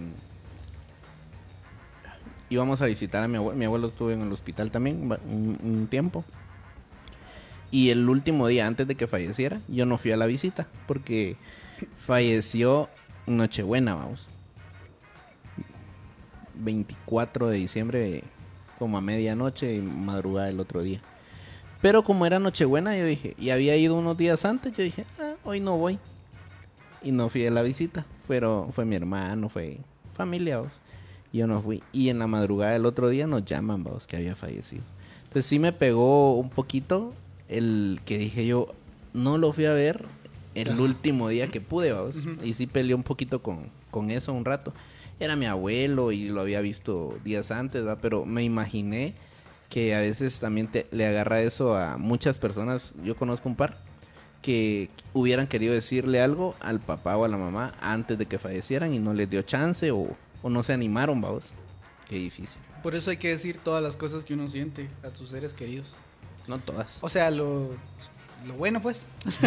[2.49, 3.59] íbamos a visitar a mi abuelo.
[3.59, 5.11] Mi abuelo estuvo en el hospital también
[5.63, 6.25] un tiempo.
[7.71, 11.37] Y el último día antes de que falleciera, yo no fui a la visita porque
[11.97, 12.89] falleció
[13.27, 14.27] en Nochebuena, vamos.
[16.55, 18.25] 24 de diciembre,
[18.79, 21.01] como a medianoche y madrugada del otro día.
[21.81, 25.35] Pero como era Nochebuena, yo dije, y había ido unos días antes, yo dije, ah,
[25.45, 25.99] hoy no voy.
[27.03, 28.05] Y no fui a la visita.
[28.29, 29.79] Pero fue mi hermano, fue
[30.13, 30.69] familia, vos.
[31.33, 31.83] Yo no fui.
[31.93, 34.83] Y en la madrugada del otro día nos llaman, vos, que había fallecido.
[35.23, 37.15] Entonces sí me pegó un poquito
[37.51, 38.73] el que dije yo,
[39.13, 40.05] no lo fui a ver
[40.55, 41.93] el último día que pude.
[41.93, 42.37] Ujú.
[42.43, 44.73] Y sí peleé un poquito con, con eso un rato.
[45.19, 47.97] Era mi abuelo y lo había visto días antes, ¿va?
[47.97, 49.15] Pero me imaginé
[49.69, 52.95] que a veces también te, le agarra eso a muchas personas.
[53.05, 53.77] Yo conozco un par
[54.41, 58.95] que hubieran querido decirle algo al papá o a la mamá antes de que fallecieran
[58.95, 60.09] y no les dio chance o,
[60.43, 61.53] o no se animaron, vamos.
[62.09, 62.61] Qué difícil.
[62.83, 65.95] Por eso hay que decir todas las cosas que uno siente a sus seres queridos.
[66.51, 66.89] No todas.
[67.01, 67.71] O sea, lo,
[68.45, 69.07] lo bueno, pues.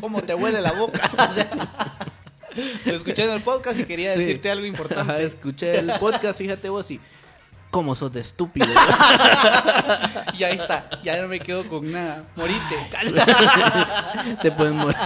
[0.00, 1.08] ¿Cómo te huele la boca?
[1.30, 1.48] O sea,
[2.86, 4.20] lo escuché en el podcast y quería Sí.
[4.20, 5.12] decirte algo importante.
[5.12, 6.98] Ajá, escuché el podcast, fíjate vos y
[7.70, 8.66] cómo sos de estúpido.
[10.38, 12.24] Y ahí está, ya no me quedo con nada.
[12.36, 12.76] Morite.
[14.40, 14.96] Te pueden morir.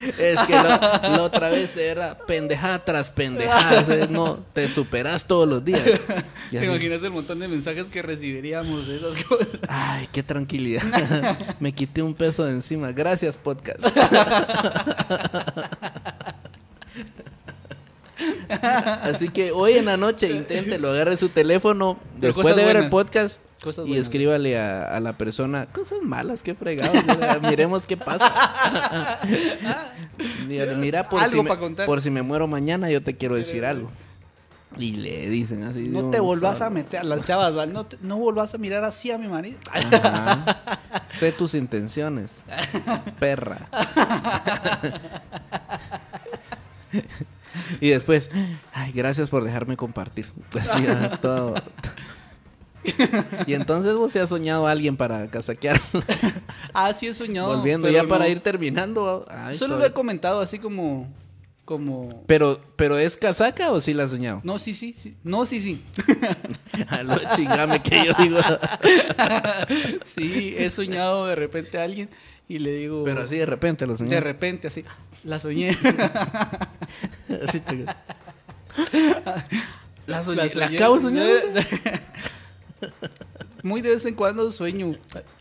[0.00, 3.80] Es que la, la otra vez era pendejada tras pendejada.
[3.80, 5.82] o sea, no, te superas todos los días.
[6.50, 9.48] ¿Te imaginas el montón de mensajes que recibiríamos de esas cosas?
[9.68, 10.82] Ay, qué tranquilidad.
[11.60, 12.92] Me quité un peso de encima.
[12.92, 13.84] Gracias, podcast.
[19.02, 23.40] Así que hoy en la noche inténtelo, agarre su teléfono después de ver el podcast
[23.66, 26.94] Cosas y escríbale a, a la persona cosas malas, qué fregados.
[27.04, 28.32] mira, Miremos qué pasa.
[30.46, 31.84] Mira, mira, por, Algo si me, contar.
[31.86, 33.90] por si me muero mañana, yo te quiero decir algo.
[34.78, 35.88] Y le dicen así.
[35.88, 37.72] No te volvás a meter, las chavas, ¿vale?
[37.72, 39.58] no, te- no volvás a mirar así a mi marido.
[39.72, 40.44] Ajá.
[41.08, 42.42] Sé tus intenciones,
[43.18, 43.66] perra.
[47.80, 48.30] y después,
[48.72, 50.26] ay, gracias por dejarme compartir.
[50.58, 51.54] Así, ah, todo.
[53.46, 55.80] y entonces vos se has soñado a alguien para casaquear.
[56.78, 57.56] Ah, sí he soñado.
[57.56, 59.24] Volviendo ya para ir terminando.
[59.30, 61.10] ay, Solo lo he comentado así como.
[61.64, 62.22] como.
[62.26, 64.40] pero, pero ¿es casaca o sí la has soñado?
[64.44, 65.16] No, sí, sí, sí.
[65.24, 65.82] No, sí, sí.
[66.88, 68.38] A lo chingame que yo digo.
[70.14, 72.10] Sí, he soñado de repente a alguien
[72.48, 73.02] y le digo.
[73.04, 74.10] pero así de repente lo soñé.
[74.10, 74.84] De repente, así.
[75.24, 75.70] La soñé.
[77.48, 77.86] Así te-
[80.06, 80.36] La soñé.
[80.36, 80.76] La La, soñé.
[80.76, 81.26] acabo de soñar.
[83.62, 84.92] Muy de vez en cuando sueño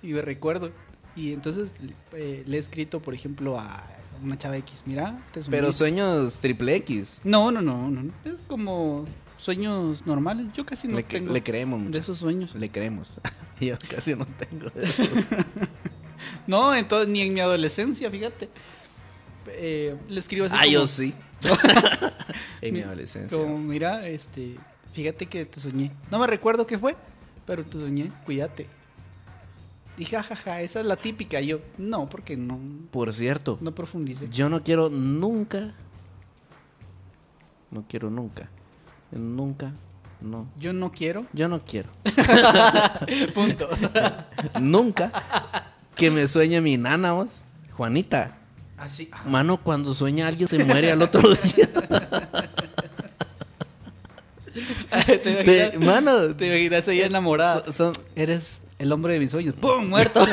[0.01, 0.71] y me recuerdo.
[1.15, 1.69] Y entonces
[2.13, 3.85] eh, le he escrito, por ejemplo, a
[4.23, 4.83] una chava X.
[4.85, 5.41] Mira, te.
[5.49, 7.21] Pero sueños triple X.
[7.23, 8.11] No, no, no.
[8.25, 9.05] Es como
[9.37, 10.47] sueños normales.
[10.53, 11.91] Yo casi no le, tengo le creemos mucho.
[11.91, 12.55] de esos sueños.
[12.55, 13.09] Le creemos.
[13.59, 15.03] Yo casi no tengo de eso.
[16.47, 18.49] No, entonces ni en mi adolescencia, fíjate.
[19.47, 21.13] Eh, le escribo así ah, como, yo sí.
[22.61, 23.37] en mi mi- adolescencia.
[23.37, 24.55] como, mira, este,
[24.93, 25.91] fíjate que te soñé.
[26.11, 26.95] No me recuerdo qué fue,
[27.45, 28.67] pero te soñé, cuídate.
[29.97, 31.39] Y jajaja, esa es la típica.
[31.39, 32.59] Yo, no, porque no,
[32.91, 34.27] Por cierto, no profundicé.
[34.29, 35.73] yo no quiero nunca.
[37.71, 38.49] No quiero nunca.
[39.11, 39.71] Nunca.
[40.21, 40.47] No.
[40.59, 41.25] Yo no quiero.
[41.33, 41.89] Yo no quiero.
[43.33, 43.69] Punto.
[44.59, 45.11] nunca
[45.95, 47.29] que me sueñe mi nana, vos.
[47.77, 48.37] Juanita.
[48.77, 49.09] Así.
[49.13, 51.69] ah, Mano, cuando sueña alguien se muere al otro día.
[55.05, 55.31] ¿Te, Te-
[55.71, 57.63] imaginas, mano, te imaginas ella enamorada.
[57.65, 59.55] son- son- Eres el hombre de mis sueños.
[59.59, 59.87] ¡Pum!
[59.89, 60.25] Muerto.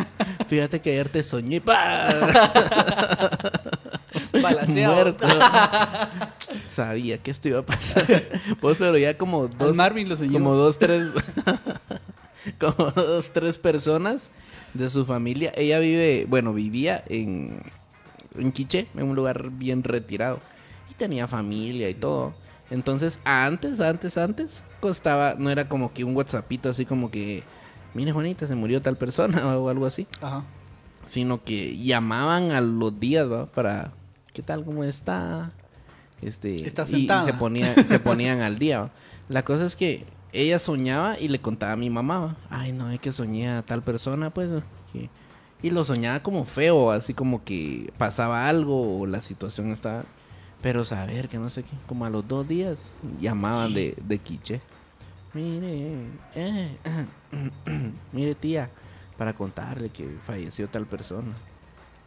[0.48, 1.60] fíjate que ayer te soñé.
[1.60, 2.08] ¡pa!
[4.42, 4.94] Balaseado.
[4.94, 5.26] Muerto.
[6.72, 8.04] Sabía que esto iba a pasar.
[8.60, 10.32] Pues, pero ya como Al dos, Marvin lo soñó.
[10.32, 11.08] como dos, tres,
[12.58, 14.30] como dos, tres personas
[14.74, 15.52] de su familia.
[15.56, 17.62] Ella vive, bueno, vivía en,
[18.38, 20.40] en Quiché, en un lugar bien retirado.
[20.90, 22.32] Y tenía familia y todo.
[22.70, 27.42] Entonces, antes, antes, antes, costaba, no era como que un WhatsAppito así como que,
[27.94, 30.44] mire Juanita, se murió tal persona o algo así Ajá.
[31.04, 33.46] sino que llamaban a los días, ¿va?
[33.46, 33.92] Para,
[34.32, 34.64] ¿qué tal?
[34.64, 35.50] ¿Cómo está?
[36.22, 37.24] Este, Está y- y, sentada.
[37.24, 38.90] se, ponía- se ponían al día, ¿va?
[39.28, 42.36] La cosa es que ella soñaba y le contaba a mi mamá, ¿va?
[42.50, 44.48] Ay, no, es que soñé a tal persona, pues,
[45.62, 50.04] y lo soñaba como feo, así como que pasaba algo o la situación estaba...
[50.62, 52.76] Pero saber que no sé qué, como a los dos días
[53.20, 54.60] llamaban de, de Quiche.
[55.32, 56.76] Mire, eh,
[58.12, 58.68] mire tía,
[59.16, 61.32] para contarle que falleció tal persona.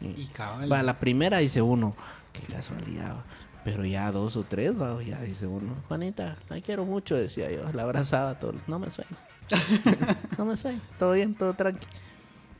[0.00, 0.70] Y- cabal.
[0.70, 1.94] Va, la primera dice uno,
[2.32, 3.14] qué casualidad.
[3.16, 3.24] va.
[3.64, 7.72] Pero ya dos o tres, va, ya dice uno, Juanita, la quiero mucho, decía yo.
[7.72, 8.52] La abrazaba todo.
[8.66, 9.10] No me sueño.
[10.38, 10.80] no me sueño.
[10.98, 11.86] Todo bien, todo tranqui.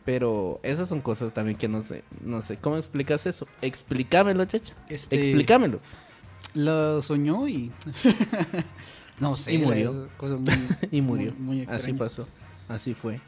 [0.04, 2.58] Pero esas son cosas también que no sé, no sé.
[2.58, 3.48] ¿Cómo explicas eso?
[3.62, 4.74] Explícamelo, chacha.
[4.88, 5.78] Este- Explícamelo.
[6.54, 7.72] Lo soñó y.
[9.20, 9.54] no sé.
[9.54, 9.92] Y murió.
[9.92, 10.52] la- Cosas muy,
[10.90, 11.32] Y murió.
[11.38, 12.28] Muy, muy Así pasó.
[12.68, 13.20] Así fue.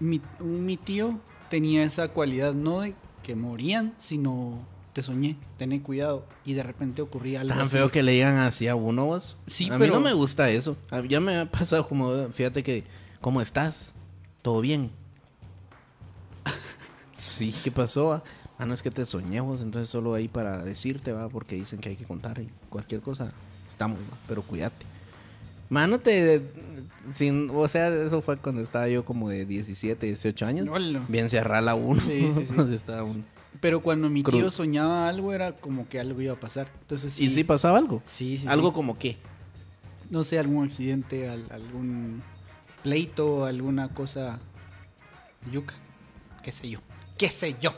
[0.00, 6.26] Mi, mi tío tenía esa cualidad, no de que morían, sino te soñé, tené cuidado.
[6.44, 7.54] Y de repente ocurría algo.
[7.54, 7.76] Tan así.
[7.76, 9.36] feo que le digan así a uno vos.
[9.46, 10.76] Sí, a mí pero- no me gusta eso.
[11.08, 12.84] Ya me ha pasado como, fíjate que,
[13.20, 13.94] ¿cómo estás?
[14.42, 14.90] ¿Todo bien?
[17.20, 18.12] Sí, ¿qué pasó?
[18.58, 18.66] ah?
[18.66, 21.88] No es que te soñé vos, entonces solo ahí para decirte, va, porque dicen que
[21.90, 23.32] hay que contar y cualquier cosa.
[23.70, 24.84] Estamos, va, pero cuídate.
[25.70, 26.42] Mano, te...
[27.14, 30.68] Sin, o sea, eso fue cuando estaba yo como de 17, 18 años.
[30.70, 31.02] Hola.
[31.08, 32.00] Bien cerrada uno.
[32.00, 32.52] Sí, sí, sí.
[32.56, 33.24] Donde estaba un-
[33.60, 36.68] Pero cuando mi tío soñaba algo, era como que algo iba a pasar.
[36.82, 37.24] Entonces, sí.
[37.24, 38.02] ¿Y sí pasaba algo?
[38.04, 38.74] Sí, sí, ¿Algo sí.
[38.74, 39.16] como qué?
[40.10, 42.20] No sé, algún accidente, al- algún
[42.82, 44.38] pleito, alguna cosa.
[45.50, 45.74] Yuca.
[46.42, 46.80] Qué sé yo.
[47.20, 47.74] Qué sé yo.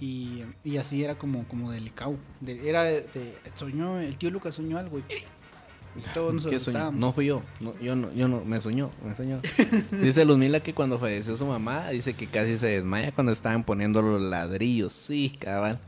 [0.00, 2.16] Y, y así era como, como delicado.
[2.40, 5.04] De- era de, de- soñó, el tío Lucas soñó algo y,
[6.14, 6.90] todos nos ¿Qué soñó?
[6.90, 7.42] No fui yo.
[7.60, 9.40] No, yo no, yo no, me soñó, me soñó.
[10.02, 14.02] dice Luzmila que cuando falleció su mamá, dice que casi se desmaya cuando estaban poniendo
[14.02, 14.92] los ladrillos.
[14.94, 15.78] Sí, cabal.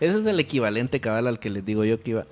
[0.00, 2.26] Ese es el equivalente cabal al que les digo yo que iba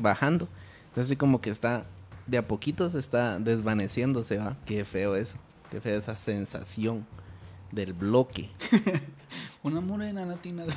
[0.00, 0.46] bajando.
[0.90, 1.84] Entonces así como que está
[2.28, 4.56] de a poquito se está desvaneciéndose, va.
[4.66, 5.34] Qué feo eso.
[5.72, 7.04] Qué feo esa sensación
[7.74, 8.48] del bloque.
[9.62, 10.64] Una morena latina.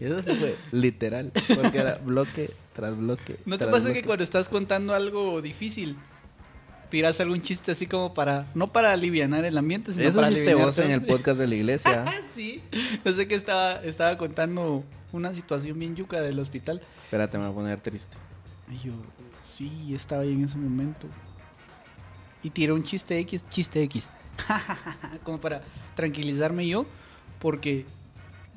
[0.00, 3.36] Y eso sí fue literal, porque era bloque tras bloque.
[3.46, 4.00] ¿No te pasa bloque.
[4.00, 5.96] que cuando estás contando algo difícil,
[6.90, 10.50] tiras algún chiste así como para, no para aliviar el ambiente, sino Eso para hiciste
[10.50, 12.04] alivianar vos en el podcast de la iglesia.
[12.06, 12.62] Ah, sí.
[13.04, 16.80] No sé que estaba, estaba contando una situación bien yuca del hospital.
[17.04, 18.16] Espérate, me voy a poner triste.
[18.70, 18.92] Y yo,
[19.42, 21.06] sí, estaba ahí en ese momento.
[22.42, 24.08] Y tiré un chiste X, chiste X.
[25.24, 25.62] como para
[25.94, 26.86] tranquilizarme yo,
[27.38, 27.86] porque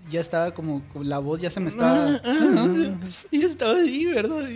[0.10, 2.22] ya estaba como, la voz ya se me estaba...
[3.32, 4.48] y estaba ahí, ¿verdad?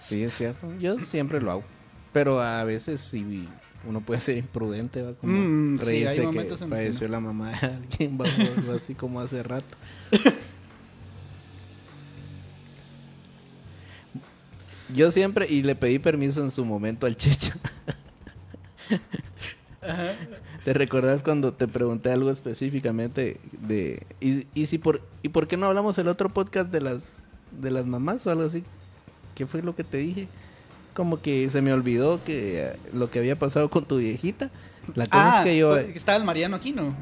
[0.00, 0.72] Sí, es cierto.
[0.78, 1.64] Yo siempre lo hago.
[2.12, 3.48] Pero a veces sí
[3.86, 6.84] uno puede ser imprudente, va como Mm, sí, reírse hay que momentos en los que
[6.84, 8.24] falleció la mamá de alguien, va,
[8.74, 9.76] así como hace rato.
[14.94, 17.52] Yo siempre, y le pedí permiso en su momento al Checho.
[20.64, 25.56] ¿Te recordás cuando te pregunté algo específicamente de y, y si por y por qué
[25.56, 27.16] no hablamos el otro podcast de las
[27.60, 28.64] de las mamás o algo así?
[29.34, 30.28] ¿Qué fue lo que te dije?
[30.94, 34.50] Como que se me olvidó que lo que había pasado con tu viejita.
[34.94, 36.94] La cosa Ah, es que yo estaba el Mariano aquí, ¿no?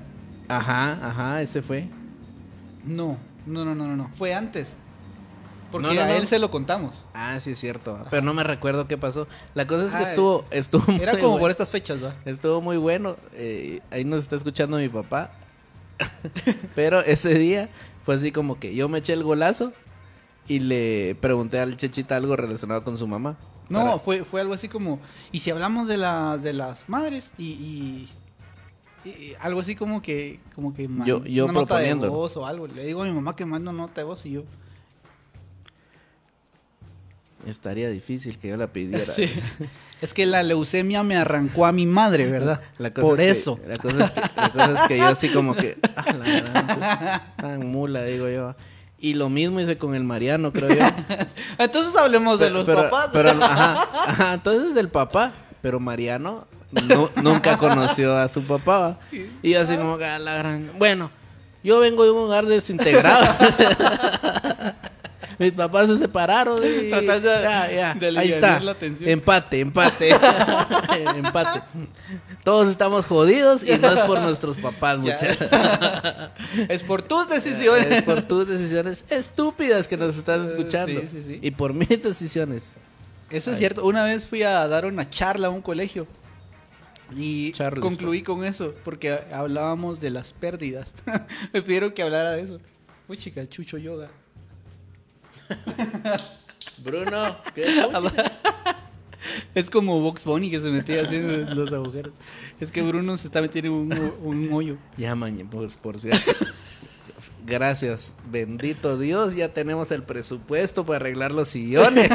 [0.48, 1.88] ajá, ajá, ese fue.
[2.84, 4.08] No, no, no, no, no.
[4.14, 4.76] Fue antes.
[5.72, 6.12] Porque No, no, a no.
[6.12, 7.04] él se lo contamos.
[7.14, 9.26] Ah, sí es cierto, pero no me recuerdo qué pasó.
[9.54, 11.40] La cosa es que Ah, estuvo estuvo Era muy como bueno.
[11.42, 12.14] por estas fechas, ¿va?
[12.24, 13.16] Estuvo muy bueno.
[13.32, 15.32] eh, ahí nos está escuchando mi papá.
[16.74, 17.68] Pero ese día
[18.04, 19.72] fue así como que yo me eché el golazo
[20.48, 23.36] y le pregunté al Chechita algo relacionado con su mamá.
[23.68, 25.00] No, Para- fue, fue algo así como.
[25.30, 27.46] Y si hablamos de, la, de las madres y.
[27.52, 28.08] y-
[29.04, 32.46] y algo así como que como que man- Yo- yo una nota de voz o
[32.46, 34.44] algo le digo a mi mamá que mando nota de voz y yo
[37.47, 39.12] Estaría difícil que yo la pidiera.
[39.12, 39.30] Sí.
[40.01, 43.40] es que la leucemia me arrancó a mi madre verdad La cosa por es que-
[43.40, 45.78] eso la, cosa es que, la cosa es que yo así como que...
[45.97, 48.55] "Ah, la gran tan mula, digo yo.
[48.99, 50.76] Y lo mismo hice con el Mariano, creo yo.
[51.59, 55.32] entonces hablemos de los pero- papás Pero, ajá, ajá, entonces del papá.
[55.61, 56.47] Pero Mariano
[56.88, 58.99] nu- nunca conoció a su papá.
[59.43, 60.70] Y yo así como que a la gran.
[60.78, 61.11] Bueno,
[61.64, 63.24] yo vengo de un hogar desintegrado.
[65.43, 66.61] Mis papás se separaron.
[66.64, 68.61] Y, Tratando de- ya, ya, de ahí está.
[68.61, 68.76] la.
[69.01, 70.11] Empate, empate.
[71.16, 71.61] empate.
[72.45, 75.49] Todos estamos jodidos y no es por nuestros papás, muchachos.
[76.68, 81.01] es por tus decisiones Es por tus decisiones estúpidas que nos estás Eh, escuchando.
[81.03, 81.38] sí, sí, sí.
[81.43, 82.74] Y por mis decisiones.
[83.30, 83.84] Eso es cierto.
[83.84, 86.07] Una vez fui a dar una charla a un colegio
[87.16, 90.93] y concluí con eso porque hablábamos de las pérdidas.
[91.53, 92.61] Me pidieron que hablara de eso.
[93.09, 94.09] Uy, chica, chucho yoga.
[96.78, 97.64] Bruno, ¿qué
[99.55, 102.12] Es como Box Bunny que se metía haciendo los agujeros.
[102.61, 104.76] Es que Bruno se está metiendo en un, un hoyo.
[104.96, 106.32] Ya, mañana, por, por cierto.
[107.44, 112.09] Gracias, bendito Dios, ya tenemos el presupuesto para arreglar los sillones.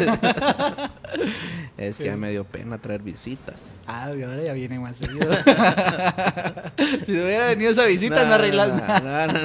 [1.78, 3.80] es que ya me dio pena traer visitas.
[3.88, 5.30] Ah, y ahora ya viene más seguido.
[7.06, 9.28] si hubiera venido esa visita, no, arreglas no, nada.
[9.28, 9.40] No, no,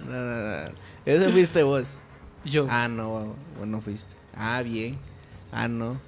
[0.00, 0.72] no, no, no.
[1.06, 2.00] Ese fuiste vos.
[2.44, 2.66] Yo.
[2.70, 4.14] Ah, no, vos no fuiste.
[4.36, 4.96] Ah, bien.
[5.52, 6.00] Ah, no.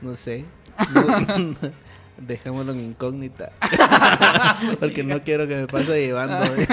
[0.00, 0.44] No sé.
[0.92, 1.54] No-
[2.16, 3.50] Dejémoslo en incógnita.
[4.80, 6.44] Porque no quiero que me pase llevando.
[6.56, 6.66] ¿eh?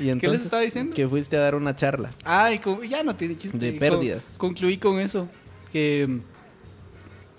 [0.00, 0.94] y entonces, estaba diciendo?
[0.94, 2.10] Que fuiste a dar una charla.
[2.24, 3.58] Ay, ya no tiene chiste.
[3.58, 4.24] De Con- pérdidas.
[4.36, 5.28] concluí con eso.
[5.72, 6.20] Que mm,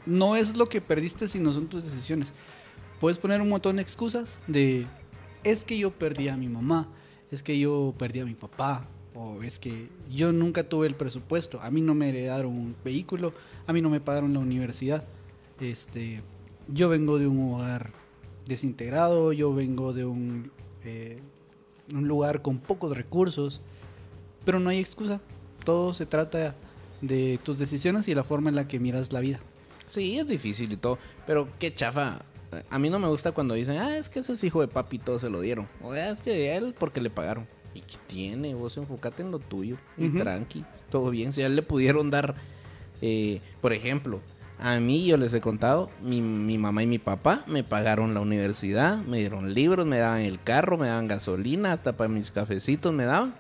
[0.05, 2.34] no es lo que perdiste, sino son tus decisiones.
[2.99, 4.86] Puedes poner un montón de excusas de
[5.45, 6.89] es que yo perdí a mi mamá,
[7.32, 8.84] es que yo perdí a mi papá,
[9.16, 13.34] o es que yo nunca tuve el presupuesto, a mí no me heredaron un vehículo,
[13.68, 15.03] a mí no me pagaron la universidad.
[15.60, 16.22] Este,
[16.68, 17.91] yo vengo de un hogar
[18.47, 20.51] desintegrado, yo vengo de un,
[20.84, 21.20] eh,
[21.93, 23.62] un lugar con pocos recursos,
[24.45, 25.20] pero no hay excusa.
[25.66, 26.55] Todo se trata
[27.01, 29.39] de tus decisiones y la forma en la que miras la vida.
[29.88, 30.97] Sí, es difícil y todo.
[31.26, 32.22] Pero qué chafa.
[32.70, 34.95] A mí no me gusta cuando dicen, ah, es que ese es hijo de papi
[34.95, 35.68] y todo se lo dieron.
[35.84, 37.45] O "Ah, es que él porque le pagaron.
[37.80, 38.53] ¿Y qué tiene?
[38.55, 39.77] Vos enfocate en lo tuyo.
[39.97, 40.17] Y Ujú.
[40.17, 40.65] tranqui.
[40.89, 41.32] Todo bien.
[41.32, 42.36] Si a él le pudieron dar,
[43.01, 44.19] eh, por ejemplo,
[44.59, 48.19] a mí yo les he contado, mi, mi mamá y mi papá me pagaron la
[48.19, 52.93] universidad, me dieron libros, me daban el carro, me daban gasolina, hasta para mis cafecitos
[52.93, 53.34] me daban.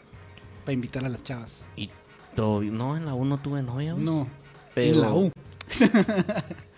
[0.63, 1.65] Para invitar a las chavas.
[1.75, 1.89] Y
[2.35, 2.77] todo bien.
[2.77, 3.93] No, en la U no tuve novia.
[3.95, 4.27] No,
[4.73, 5.31] Pero- en la U.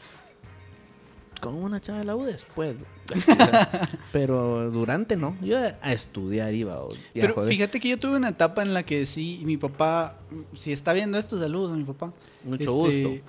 [1.41, 2.75] con una chava de la U después.
[4.11, 5.35] Pero durante no.
[5.41, 6.79] Yo a estudiar iba.
[6.81, 7.49] o- y a Pero joder.
[7.49, 10.15] fíjate que yo tuve una etapa en la que sí, mi papá,
[10.57, 12.13] si está viendo esto, saludos a mi papá.
[12.43, 13.25] Mucho Este, gusto.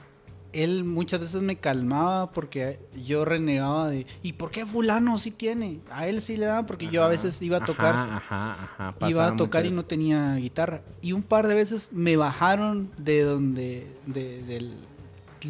[0.52, 5.80] Él muchas veces me calmaba porque yo renegaba de, ¿y por qué fulano sí tiene?
[5.90, 8.56] A él sí le daban porque yo a veces iba a tocar, Ajá, ajá,
[8.90, 9.08] ajá.
[9.08, 10.82] iba a tocar y no tenía guitarra.
[11.00, 14.74] Y un par de veces me bajaron de donde, de- del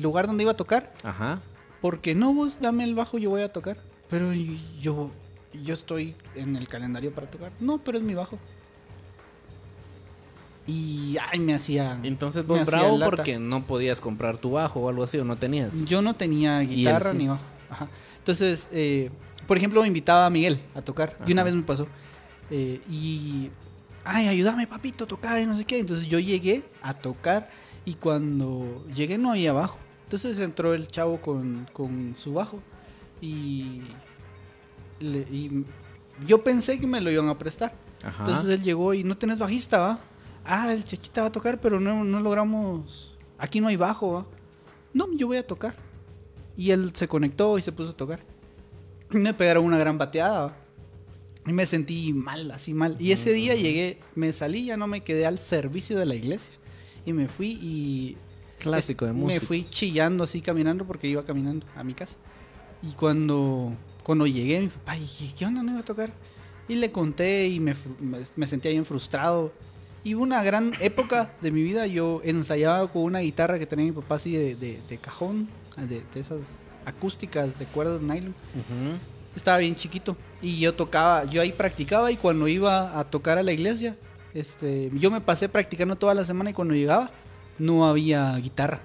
[0.01, 1.41] lugar donde iba a tocar Ajá.
[1.83, 3.77] Porque no, vos dame el bajo, yo voy a tocar.
[4.09, 4.33] Pero
[4.81, 5.11] yo,
[5.63, 7.53] yo estoy en el calendario para tocar.
[7.61, 8.39] No, pero es mi bajo.
[10.67, 11.99] Y ay, me hacía.
[12.05, 15.85] Entonces vos bravo porque no podías comprar tu bajo o algo así, o no tenías.
[15.85, 17.19] Yo no tenía guitarra sí.
[17.19, 17.43] ni bajo.
[17.69, 17.89] Ajá.
[18.19, 19.11] Entonces, eh,
[19.49, 21.19] por ejemplo, me invitaba a Miguel a tocar.
[21.27, 21.89] Y una vez me pasó.
[22.51, 23.51] eh, y.
[24.05, 25.79] Ay, ayúdame, papito, a tocar y no sé qué.
[25.81, 27.51] Entonces yo llegué a tocar.
[27.85, 29.79] Y cuando llegué no había bajo.
[30.13, 32.61] Entonces entró el chavo con, con su bajo.
[33.23, 33.81] Y,
[35.01, 35.65] le- y
[36.27, 37.73] yo pensé que me lo iban a prestar.
[38.05, 38.25] Ajá.
[38.27, 39.99] Entonces él llegó y no tenés bajista, ¿va?
[40.45, 43.17] Ah, el chachita va a tocar, pero no, no logramos.
[43.39, 44.27] Aquí no hay bajo, ¿va?
[44.93, 45.75] No, yo voy a tocar.
[46.59, 48.21] Y él se conectó y se puso a tocar.
[49.13, 50.57] Y me pegaron una gran bateada, ¿va?
[51.47, 52.97] Y me sentí mal, así mal.
[53.01, 56.53] Y ese día llegué, me salí, ya no me quedé al servicio de la iglesia.
[57.07, 58.17] Y me fui y
[58.63, 59.47] Clásico de me música.
[59.47, 62.17] fui chillando así caminando porque iba caminando a mi casa.
[62.83, 65.63] Y cuando, cuando llegué, mi papá, "¿Y ¿qué onda?
[65.63, 66.13] No iba a tocar.
[66.69, 69.53] Y le conté y me, me, me sentía bien frustrado.
[70.05, 71.87] Y una gran época de mi vida.
[71.87, 76.03] Yo ensayaba con una guitarra que tenía mi papá así de, de- de cajón, de,
[76.13, 76.41] de esas
[76.85, 78.31] acústicas de cuerdas de nylon.
[78.55, 78.99] Ujú.
[79.37, 80.17] Estaba bien chiquito.
[80.41, 83.97] Y yo tocaba, yo ahí practicaba y cuando iba a tocar a la iglesia,
[84.35, 87.11] este, yo me pasé practicando toda la semana y cuando llegaba
[87.59, 88.81] no había guitarra.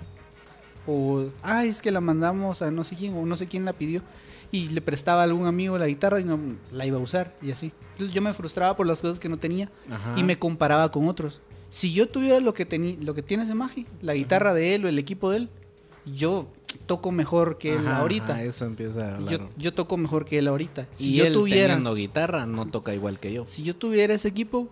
[0.86, 3.74] O, ah, es que la mandamos a no sé quién o no sé quién la
[3.74, 4.02] pidió.
[4.50, 6.40] Y le prestaba a algún amigo la guitarra y no
[6.72, 7.74] la iba a usar y así.
[7.94, 10.14] Entonces yo me frustraba por las cosas que no tenía Ajá.
[10.18, 11.42] y me comparaba con otros.
[11.70, 14.88] Si yo tuviera lo que, lo que tiene ese Magi, la guitarra de él o
[14.88, 15.50] el equipo de él,
[16.06, 16.48] yo
[16.86, 18.34] toco mejor que él Ajá, ahorita.
[18.36, 19.20] ajá, eso empieza a.
[19.26, 20.88] Yo, yo toco mejor que él ahorita.
[20.96, 23.46] Si y yo él tuviera, guitarra no toca igual que yo.
[23.46, 24.70] si yo tuviera ese equipo,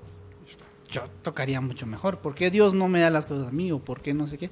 [0.89, 2.19] yo tocaría mucho mejor.
[2.19, 4.37] ¿Por qué Dios no me da las cosas a mí o por qué no sé
[4.37, 4.49] qué?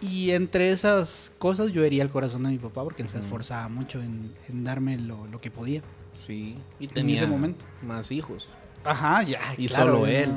[0.00, 3.68] Y entre esas cosas yo hería el corazón de mi papá porque él se esforzaba
[3.68, 5.82] mucho en, en darme lo, lo que podía.
[6.16, 6.56] Sí.
[6.78, 7.64] Y En tenía ese momento.
[7.82, 8.48] más hijos.
[8.84, 9.40] Ajá, ya.
[9.56, 10.30] Y claro, solo él.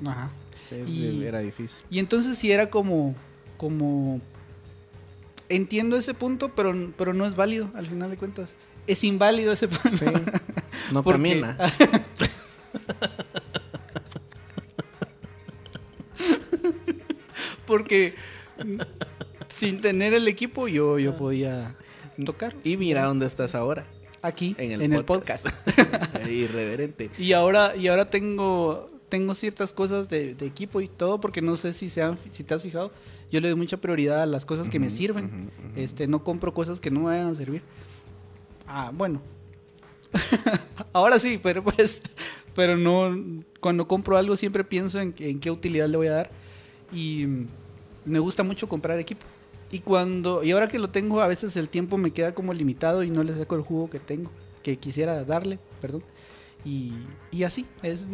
[0.00, 0.30] no- Ajá.
[0.68, 1.78] Sí, Y- Era difícil.
[1.90, 3.14] Y entonces sí era como,
[3.56, 4.20] como,
[5.48, 8.54] entiendo ese punto, pero, pero no es válido al final de cuentas.
[8.86, 9.96] Es inválido ese punto.
[9.96, 10.04] Sí.
[10.92, 11.56] No Porque- camina.
[17.68, 18.14] Porque
[19.48, 21.76] sin tener el equipo yo, yo podía
[22.24, 23.86] tocar Y mira dónde estás ahora.
[24.22, 25.46] aquí En en el, el, podcast.
[26.28, 27.10] Irreverente.
[27.18, 31.56] Y ahora, y ahora tengo, tengo ciertas cosas de, de equipo y todo, porque no
[31.56, 32.90] sé si, se han- si te has fijado,
[33.30, 35.50] yo le doy mucha prioridad a las cosas que me sirven.
[35.76, 37.62] Este, no compro cosas que no me vayan a servir.
[38.66, 39.20] Ah, bueno.
[40.92, 42.00] ahora sí, pero pues,
[42.54, 46.30] pero no, cuando compro algo siempre pienso en, en qué utilidad le voy a dar.
[46.92, 47.26] Y
[48.04, 49.24] me gusta mucho comprar equipo.
[49.70, 53.02] Y cuando, y ahora que lo tengo, a veces el tiempo me queda como limitado
[53.02, 54.30] y no le saco el jugo que tengo,
[54.62, 56.02] que quisiera darle, perdón.
[56.64, 56.92] Y,
[57.30, 58.04] y así, es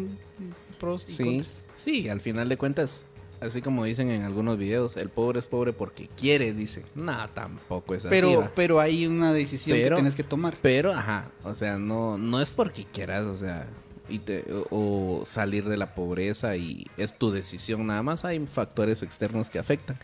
[0.81, 1.63] pros y Sí, contras.
[1.77, 3.07] sí, al final de cuentas,
[3.41, 6.83] así como dicen en algunos videos, el pobre es pobre porque quiere, dice.
[6.97, 8.11] No, tampoco es así.
[8.11, 8.53] Pero, va.
[8.55, 10.57] pero hay una decisión Pero- que tienes que tomar.
[10.61, 13.67] Pero, ajá, o sea, no, no es porque quieras, o sea,
[14.09, 18.25] y te, o, o salir de la pobreza y es tu decisión nada más.
[18.25, 19.99] Hay factores externos que afectan.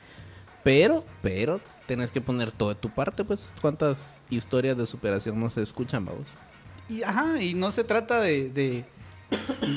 [0.63, 5.49] Pero, pero, tenés que poner todo de tu parte, pues, ¿cuántas historias de superación no
[5.49, 6.27] se escuchan, vamos?
[6.89, 8.85] Y, ajá, y no se trata de, de,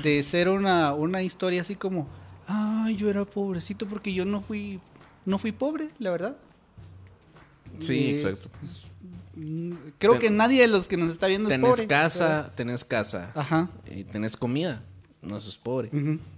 [0.04, 2.08] de ser una, una historia así como,
[2.48, 4.82] ay, yo era pobrecito porque yo no fui,
[5.26, 6.38] no fui pobre, la verdad.
[7.80, 8.50] Sí, exacto.
[9.36, 11.88] Mm, Creo Ten- que nadie de los que nos está viendo es Tenés pobre.
[11.88, 13.70] casa, tenés casa, Ajá.
[13.90, 14.82] y tenés comida,
[15.22, 15.90] no sos pobre.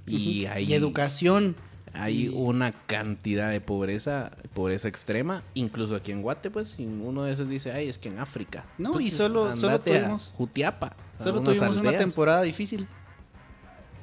[0.06, 0.54] Y ujú.
[0.54, 1.56] ahí- Y educación.
[1.98, 7.24] Hay Y- una cantidad de pobreza, pobreza extrema, incluso aquí en Guate, pues, y uno
[7.24, 8.66] de esos dice, ay, es que en África.
[8.78, 10.94] No, y solo- solo tuvimos- Jutiapa.
[11.24, 12.86] Solo tuvimos una temporada difícil.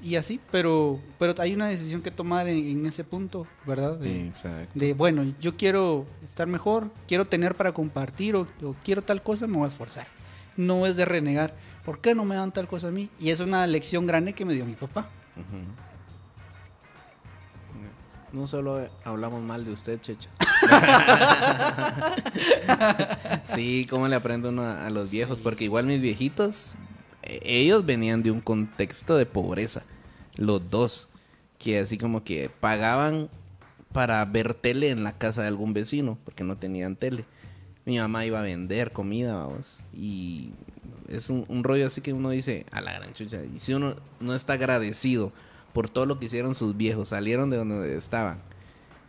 [0.03, 3.96] Y así, pero, pero hay una decisión que tomar en, en ese punto, ¿verdad?
[3.98, 4.72] De- Exacto.
[4.74, 9.46] de bueno, yo quiero estar mejor, quiero tener para compartir o, o quiero tal cosa,
[9.46, 10.09] me voy a esforzar.
[10.57, 11.55] No es de renegar.
[11.84, 13.11] ¿Por qué no me dan tal cosa a mí?
[13.20, 15.09] Y es una lección grande que me dio mi papá.
[18.32, 20.30] No solo hablamos mal de usted, Checha.
[23.44, 26.74] sí, cómo le aprende uno a, a los viejos, porque igual mis viejitos,
[27.23, 29.83] ellos venían de un contexto de pobreza,
[30.37, 31.09] los dos,
[31.59, 33.29] que así como que pagaban
[33.93, 37.25] para ver tele en la casa de algún vecino, porque no tenían tele.
[37.85, 40.51] Mi mamá iba a vender comida, vamos, y
[41.09, 43.97] es un, un rollo así que uno dice, a la gran chucha, y si uno
[44.20, 45.33] no está agradecido
[45.73, 48.39] por todo lo que hicieron sus viejos, salieron de donde estaban,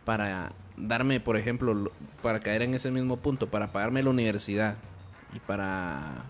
[0.04, 1.92] para darme, por ejemplo, lo-
[2.22, 4.76] para caer en ese mismo punto, para pagarme la universidad
[5.34, 6.24] y para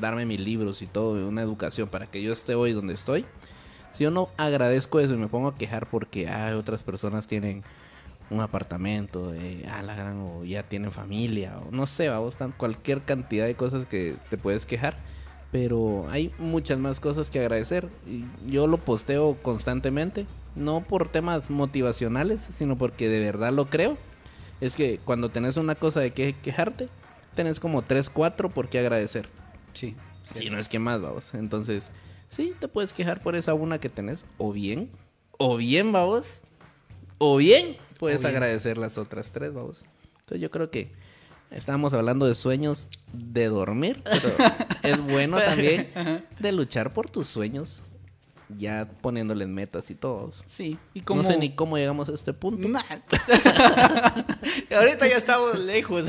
[0.00, 3.24] darme mis libros y todo, una educación, para que yo esté hoy donde estoy.
[3.92, 7.62] Si yo no agradezco eso y me pongo a quejar porque hay otras personas tienen
[8.30, 12.52] un apartamento, eh, ah, la gran, o ya tienen familia, o no sé, vamos, tan-
[12.52, 14.96] cualquier cantidad de cosas que te puedes quejar.
[15.50, 17.86] Pero hay muchas más cosas que agradecer.
[18.06, 20.24] Y yo lo posteo constantemente.
[20.56, 23.98] No por temas motivacionales, sino porque de verdad lo creo.
[24.62, 26.88] Es que cuando tenés una cosa de que quejarte,
[27.34, 29.28] tenés como 3, 4 por qué agradecer.
[29.72, 29.96] Sí.
[30.34, 31.34] Si no es que más, vamos.
[31.34, 31.90] Entonces,
[32.26, 34.24] sí, te puedes quejar por esa una que tenés.
[34.38, 34.90] O bien,
[35.38, 36.40] o bien, vamos.
[37.18, 38.36] O bien, puedes O bien.
[38.36, 39.84] agradecer las otras tres, vamos.
[40.20, 40.92] Entonces, yo creo que
[41.50, 44.28] estábamos hablando de sueños de dormir, pero
[44.82, 45.88] es bueno también
[46.38, 47.82] de luchar por tus sueños,
[48.56, 50.32] ya poniéndoles metas y todo.
[50.46, 50.78] Sí.
[50.94, 51.22] Y como...
[51.22, 52.80] No sé ni cómo llegamos a este punto, Nah.
[54.76, 56.04] Ahorita ya estamos lejos.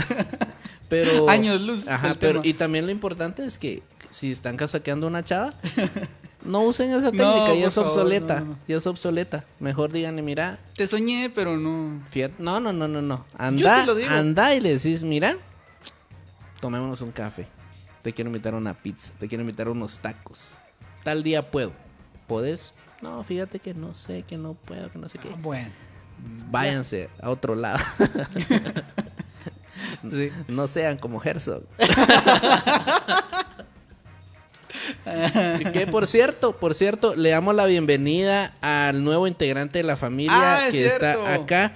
[0.93, 1.27] Pero...
[1.29, 2.45] Años luz Ajá, pero tema.
[2.47, 5.51] y también lo importante es que si están casaqueando una chava,
[6.45, 8.59] no usen esa No, técnica, ya es obsoleta, no.
[8.67, 9.43] ya es obsoleta.
[9.59, 12.03] Mejor díganle, mira, Te soñé, pero no.
[12.09, 13.25] fíjate, no, no, no, no, no.
[13.37, 14.09] Anda, sí lo digo.
[14.11, 15.35] anda y le decís, mira,
[16.61, 17.47] tomémonos un café.
[18.03, 20.49] Te quiero invitar a una pizza, te quiero invitar a unos tacos.
[21.03, 21.73] Tal día puedo.
[22.27, 22.73] ¿Podés?
[23.01, 25.29] No, fíjate que no sé, que no puedo, que no sé qué.
[25.41, 25.69] Bueno.
[26.51, 27.83] Váyanse a otro lado.
[30.11, 30.31] Sí.
[30.47, 31.63] No sean como Herzog.
[35.73, 40.33] que por cierto, por cierto, le damos la bienvenida al nuevo integrante de la familia
[40.57, 41.05] Ah, es que cierto.
[41.05, 41.73] está acá.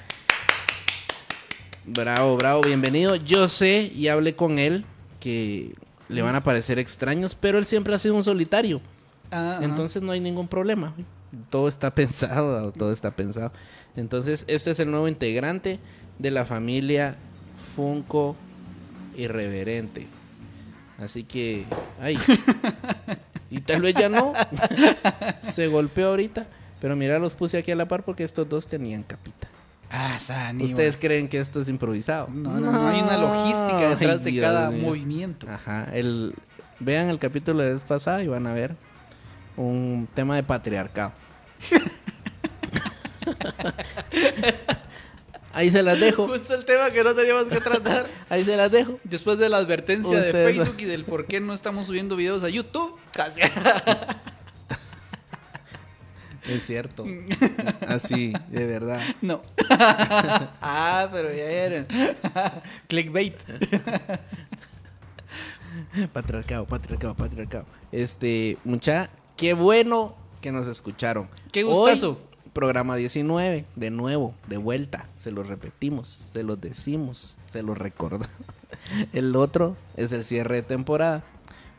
[1.86, 3.16] Bravo, bravo, bienvenido.
[3.16, 4.84] Yo sé y hablé con él
[5.20, 5.74] que
[6.10, 8.82] le van a parecer extraños, pero él siempre ha sido un solitario.
[9.32, 9.60] Ah.
[9.62, 10.94] Entonces no hay ningún problema.
[11.50, 13.52] Todo está pensado, todo está pensado.
[13.96, 15.80] Entonces, este es el nuevo integrante
[16.20, 17.16] de la familia
[17.78, 18.36] Funko
[19.16, 20.08] Irreverente.
[20.98, 21.66] Así que,
[22.02, 22.18] ay.
[23.50, 24.34] Y tal vez ya no.
[25.40, 26.48] Se golpeó ahorita.
[26.82, 29.48] Pero mira, los puse aquí a la par porque estos dos tenían capita.
[29.90, 32.28] Ah, Sani, ¿Ustedes creen que esto es improvisado?
[32.28, 35.48] No, no, no, hay una logística detrás Ay, de cada movimiento.
[35.50, 36.36] Ajá, el,
[36.82, 38.76] vean el capítulo de vez pasada y van a ver
[39.56, 41.14] un tema de patriarcado.
[45.58, 48.06] Ahí se las dejo, Justo el tema que no teníamos que tratar.
[48.30, 49.00] ahí se las dejo.
[49.04, 52.50] Después de la advertencia de Facebook y del por qué no estamos subiendo videos a
[52.50, 52.96] YouTube.
[53.12, 53.42] Casi.
[56.48, 57.06] Es cierto.
[57.88, 59.02] Así, de verdad.
[59.22, 59.42] No.
[60.62, 61.88] ah, pero ya eran.
[62.88, 63.36] Clickbait.
[66.14, 67.66] Patriarcado, patriarcado, patriarcado.
[67.92, 71.28] Este, mucha, qué bueno que nos escucharon.
[71.52, 72.12] Qué gustazo.
[72.12, 75.06] Hoy, programa 19, de nuevo, de vuelta.
[75.20, 78.36] Se lo repetimos, se lo decimos, se lo recordamos.
[79.14, 81.24] El otro es el cierre de temporada.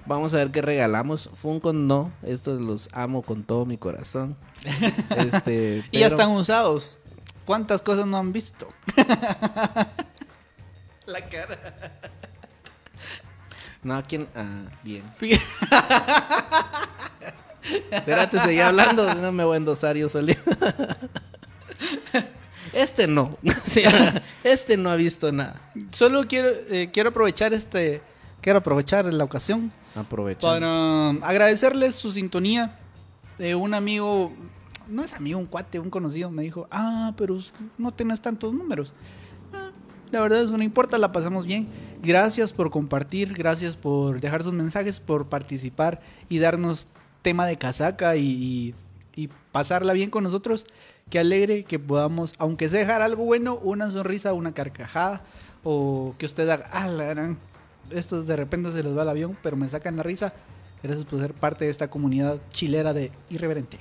[0.06, 1.30] Vamos a ver qué regalamos.
[1.34, 4.36] Funko no, estos los amo con todo mi corazón.
[5.16, 6.98] Este, Y ya están usados.
[7.44, 8.68] ¿Cuántas cosas no han visto?
[11.06, 11.58] La cara.
[13.82, 14.28] No, ¿quién?
[14.36, 15.02] Ah, bien.
[17.90, 20.40] Espérate, seguí hablando, no me voy a endosar yo solito.
[22.72, 23.36] Este no.
[24.44, 25.60] Este no ha visto nada.
[25.90, 28.02] Solo quiero, eh, quiero aprovechar este.
[28.40, 30.40] Quiero aprovechar la ocasión Aprovecha.
[30.40, 32.78] para agradecerles su sintonía.
[33.38, 34.32] Eh, un amigo,
[34.86, 37.38] no es amigo, un cuate, un conocido, me dijo: Ah, pero
[37.78, 38.94] no tienes tantos números.
[39.52, 39.70] Ah,
[40.10, 41.68] la verdad, eso no importa, la pasamos bien.
[42.00, 46.86] Gracias por compartir, gracias por dejar sus mensajes, por participar y darnos
[47.28, 48.74] tema de casaca y, y-
[49.24, 50.64] y pasarla bien con nosotros.
[51.10, 55.22] Qué alegre que podamos, aunque sea dejar algo bueno, una sonrisa, una carcajada,
[55.64, 57.36] o que usted haga, ah, la gran,
[57.90, 60.32] estos de repente se les va el avión, pero me sacan la risa.
[60.82, 63.78] Gracias por ser parte de esta comunidad chilera de Irreverente.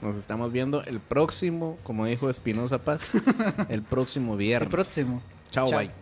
[0.00, 3.10] Nos estamos viendo el próximo, como dijo Espinosa Paz,
[3.68, 4.66] el próximo viernes.
[4.68, 5.22] El próximo.
[5.50, 5.78] Chao, Chao.
[5.80, 5.99] bye.